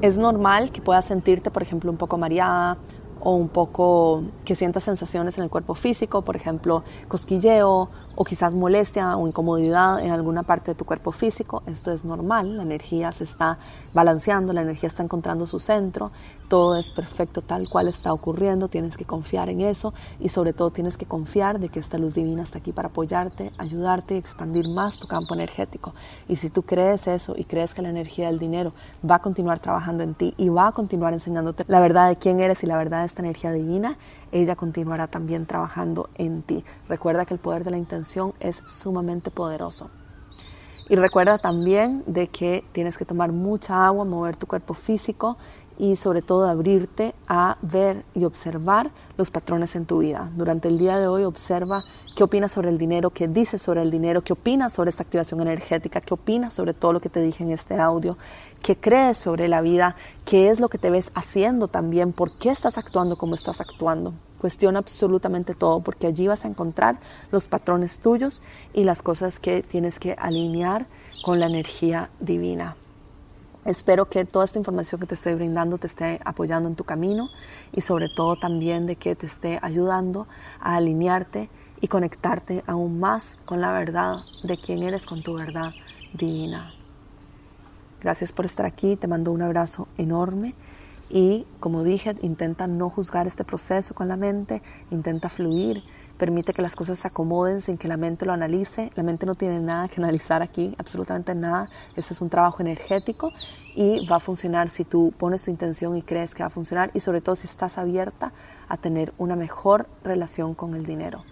Es 0.00 0.18
normal 0.18 0.70
que 0.70 0.82
puedas 0.82 1.04
sentirte, 1.04 1.52
por 1.52 1.62
ejemplo, 1.62 1.88
un 1.88 1.98
poco 1.98 2.18
mareada 2.18 2.76
o 3.24 3.36
un 3.36 3.48
poco 3.48 4.24
que 4.44 4.56
sientas 4.56 4.82
sensaciones 4.82 5.38
en 5.38 5.44
el 5.44 5.50
cuerpo 5.50 5.74
físico, 5.74 6.22
por 6.22 6.34
ejemplo, 6.34 6.82
cosquilleo 7.06 7.88
o 8.14 8.24
quizás 8.24 8.52
molestia 8.52 9.16
o 9.16 9.26
incomodidad 9.26 10.00
en 10.00 10.10
alguna 10.10 10.42
parte 10.42 10.72
de 10.72 10.74
tu 10.74 10.84
cuerpo 10.84 11.12
físico. 11.12 11.62
Esto 11.66 11.92
es 11.92 12.04
normal, 12.04 12.56
la 12.56 12.62
energía 12.62 13.12
se 13.12 13.24
está 13.24 13.58
balanceando, 13.94 14.52
la 14.52 14.62
energía 14.62 14.88
está 14.88 15.02
encontrando 15.02 15.46
su 15.46 15.58
centro, 15.58 16.10
todo 16.48 16.76
es 16.76 16.90
perfecto 16.90 17.42
tal 17.42 17.68
cual 17.68 17.88
está 17.88 18.12
ocurriendo, 18.12 18.68
tienes 18.68 18.96
que 18.96 19.04
confiar 19.04 19.48
en 19.48 19.60
eso 19.62 19.94
y 20.20 20.28
sobre 20.28 20.52
todo 20.52 20.70
tienes 20.70 20.98
que 20.98 21.06
confiar 21.06 21.58
de 21.58 21.68
que 21.68 21.80
esta 21.80 21.98
luz 21.98 22.14
divina 22.14 22.42
está 22.42 22.58
aquí 22.58 22.72
para 22.72 22.88
apoyarte, 22.88 23.52
ayudarte 23.58 24.14
y 24.14 24.18
expandir 24.18 24.68
más 24.68 24.98
tu 24.98 25.06
campo 25.06 25.34
energético. 25.34 25.94
Y 26.28 26.36
si 26.36 26.50
tú 26.50 26.62
crees 26.62 27.06
eso 27.06 27.34
y 27.36 27.44
crees 27.44 27.74
que 27.74 27.82
la 27.82 27.88
energía 27.88 28.26
del 28.26 28.38
dinero 28.38 28.72
va 29.08 29.16
a 29.16 29.18
continuar 29.20 29.60
trabajando 29.60 30.02
en 30.02 30.14
ti 30.14 30.34
y 30.36 30.48
va 30.48 30.68
a 30.68 30.72
continuar 30.72 31.12
enseñándote 31.12 31.64
la 31.68 31.80
verdad 31.80 32.08
de 32.08 32.16
quién 32.16 32.40
eres 32.40 32.62
y 32.62 32.66
la 32.66 32.76
verdad 32.76 33.00
de 33.00 33.06
esta 33.06 33.22
energía 33.22 33.52
divina, 33.52 33.96
ella 34.32 34.56
continuará 34.56 35.06
también 35.06 35.46
trabajando 35.46 36.08
en 36.16 36.42
ti. 36.42 36.64
Recuerda 36.88 37.26
que 37.26 37.34
el 37.34 37.40
poder 37.40 37.64
de 37.64 37.70
la 37.70 37.78
intención 37.78 38.32
es 38.40 38.62
sumamente 38.66 39.30
poderoso. 39.30 39.90
Y 40.88 40.96
recuerda 40.96 41.38
también 41.38 42.02
de 42.06 42.28
que 42.28 42.64
tienes 42.72 42.98
que 42.98 43.04
tomar 43.04 43.30
mucha 43.30 43.86
agua, 43.86 44.04
mover 44.04 44.36
tu 44.36 44.46
cuerpo 44.46 44.74
físico 44.74 45.36
y 45.78 45.96
sobre 45.96 46.22
todo 46.22 46.46
abrirte 46.46 47.14
a 47.28 47.56
ver 47.62 48.04
y 48.14 48.24
observar 48.24 48.90
los 49.16 49.30
patrones 49.30 49.74
en 49.74 49.86
tu 49.86 49.98
vida. 49.98 50.30
Durante 50.36 50.68
el 50.68 50.78
día 50.78 50.98
de 50.98 51.06
hoy 51.06 51.24
observa 51.24 51.84
qué 52.16 52.24
opinas 52.24 52.52
sobre 52.52 52.68
el 52.68 52.78
dinero, 52.78 53.10
qué 53.10 53.28
dices 53.28 53.62
sobre 53.62 53.82
el 53.82 53.90
dinero, 53.90 54.22
qué 54.22 54.32
opinas 54.32 54.72
sobre 54.72 54.90
esta 54.90 55.02
activación 55.02 55.40
energética, 55.40 56.00
qué 56.00 56.14
opinas 56.14 56.54
sobre 56.54 56.74
todo 56.74 56.92
lo 56.92 57.00
que 57.00 57.08
te 57.08 57.22
dije 57.22 57.42
en 57.44 57.50
este 57.50 57.78
audio, 57.78 58.16
qué 58.62 58.76
crees 58.76 59.18
sobre 59.18 59.48
la 59.48 59.60
vida, 59.60 59.96
qué 60.24 60.50
es 60.50 60.60
lo 60.60 60.68
que 60.68 60.78
te 60.78 60.90
ves 60.90 61.10
haciendo 61.14 61.68
también, 61.68 62.12
por 62.12 62.36
qué 62.38 62.50
estás 62.50 62.78
actuando 62.78 63.16
como 63.16 63.34
estás 63.34 63.60
actuando. 63.60 64.14
Cuestiona 64.38 64.80
absolutamente 64.80 65.54
todo 65.54 65.80
porque 65.80 66.06
allí 66.06 66.26
vas 66.26 66.44
a 66.44 66.48
encontrar 66.48 66.98
los 67.30 67.48
patrones 67.48 68.00
tuyos 68.00 68.42
y 68.74 68.84
las 68.84 69.02
cosas 69.02 69.38
que 69.38 69.62
tienes 69.62 69.98
que 69.98 70.14
alinear 70.18 70.86
con 71.24 71.38
la 71.38 71.46
energía 71.46 72.10
divina. 72.20 72.76
Espero 73.64 74.06
que 74.06 74.24
toda 74.24 74.44
esta 74.44 74.58
información 74.58 75.00
que 75.00 75.06
te 75.06 75.14
estoy 75.14 75.34
brindando 75.34 75.78
te 75.78 75.86
esté 75.86 76.20
apoyando 76.24 76.68
en 76.68 76.74
tu 76.74 76.82
camino 76.82 77.30
y 77.72 77.80
sobre 77.80 78.08
todo 78.08 78.36
también 78.36 78.86
de 78.86 78.96
que 78.96 79.14
te 79.14 79.26
esté 79.26 79.60
ayudando 79.62 80.26
a 80.60 80.74
alinearte 80.76 81.48
y 81.80 81.86
conectarte 81.86 82.64
aún 82.66 82.98
más 82.98 83.38
con 83.44 83.60
la 83.60 83.72
verdad 83.72 84.18
de 84.42 84.56
quién 84.58 84.82
eres, 84.82 85.06
con 85.06 85.22
tu 85.22 85.34
verdad 85.34 85.72
divina. 86.12 86.74
Gracias 88.00 88.32
por 88.32 88.46
estar 88.46 88.66
aquí, 88.66 88.96
te 88.96 89.06
mando 89.06 89.30
un 89.30 89.42
abrazo 89.42 89.86
enorme 89.96 90.54
y 91.12 91.46
como 91.60 91.84
dije, 91.84 92.16
intenta 92.22 92.66
no 92.66 92.90
juzgar 92.90 93.26
este 93.28 93.44
proceso 93.44 93.94
con 93.94 94.08
la 94.08 94.16
mente, 94.16 94.62
intenta 94.90 95.28
fluir 95.28 95.84
permite 96.22 96.52
que 96.52 96.62
las 96.62 96.76
cosas 96.76 97.00
se 97.00 97.08
acomoden 97.08 97.60
sin 97.60 97.76
que 97.76 97.88
la 97.88 97.96
mente 97.96 98.24
lo 98.24 98.32
analice. 98.32 98.92
La 98.94 99.02
mente 99.02 99.26
no 99.26 99.34
tiene 99.34 99.58
nada 99.58 99.88
que 99.88 100.00
analizar 100.00 100.40
aquí, 100.40 100.72
absolutamente 100.78 101.34
nada. 101.34 101.68
Este 101.96 102.14
es 102.14 102.20
un 102.20 102.30
trabajo 102.30 102.62
energético 102.62 103.32
y 103.74 104.06
va 104.06 104.16
a 104.16 104.20
funcionar 104.20 104.70
si 104.70 104.84
tú 104.84 105.12
pones 105.18 105.42
tu 105.42 105.50
intención 105.50 105.96
y 105.96 106.02
crees 106.02 106.36
que 106.36 106.44
va 106.44 106.46
a 106.46 106.50
funcionar 106.50 106.92
y 106.94 107.00
sobre 107.00 107.22
todo 107.22 107.34
si 107.34 107.48
estás 107.48 107.76
abierta 107.76 108.32
a 108.68 108.76
tener 108.76 109.12
una 109.18 109.34
mejor 109.34 109.88
relación 110.04 110.54
con 110.54 110.76
el 110.76 110.86
dinero. 110.86 111.24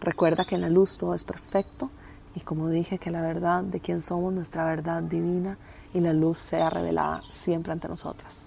Recuerda 0.00 0.46
que 0.46 0.54
en 0.54 0.62
la 0.62 0.70
luz 0.70 0.96
todo 0.96 1.14
es 1.14 1.24
perfecto 1.24 1.90
y 2.34 2.40
como 2.40 2.70
dije 2.70 2.96
que 2.96 3.10
la 3.10 3.20
verdad 3.20 3.62
de 3.62 3.80
quién 3.80 4.00
somos, 4.00 4.32
nuestra 4.32 4.64
verdad 4.64 5.02
divina 5.02 5.58
y 5.92 6.00
la 6.00 6.14
luz 6.14 6.38
sea 6.38 6.70
revelada 6.70 7.20
siempre 7.28 7.72
ante 7.72 7.88
nosotras. 7.88 8.46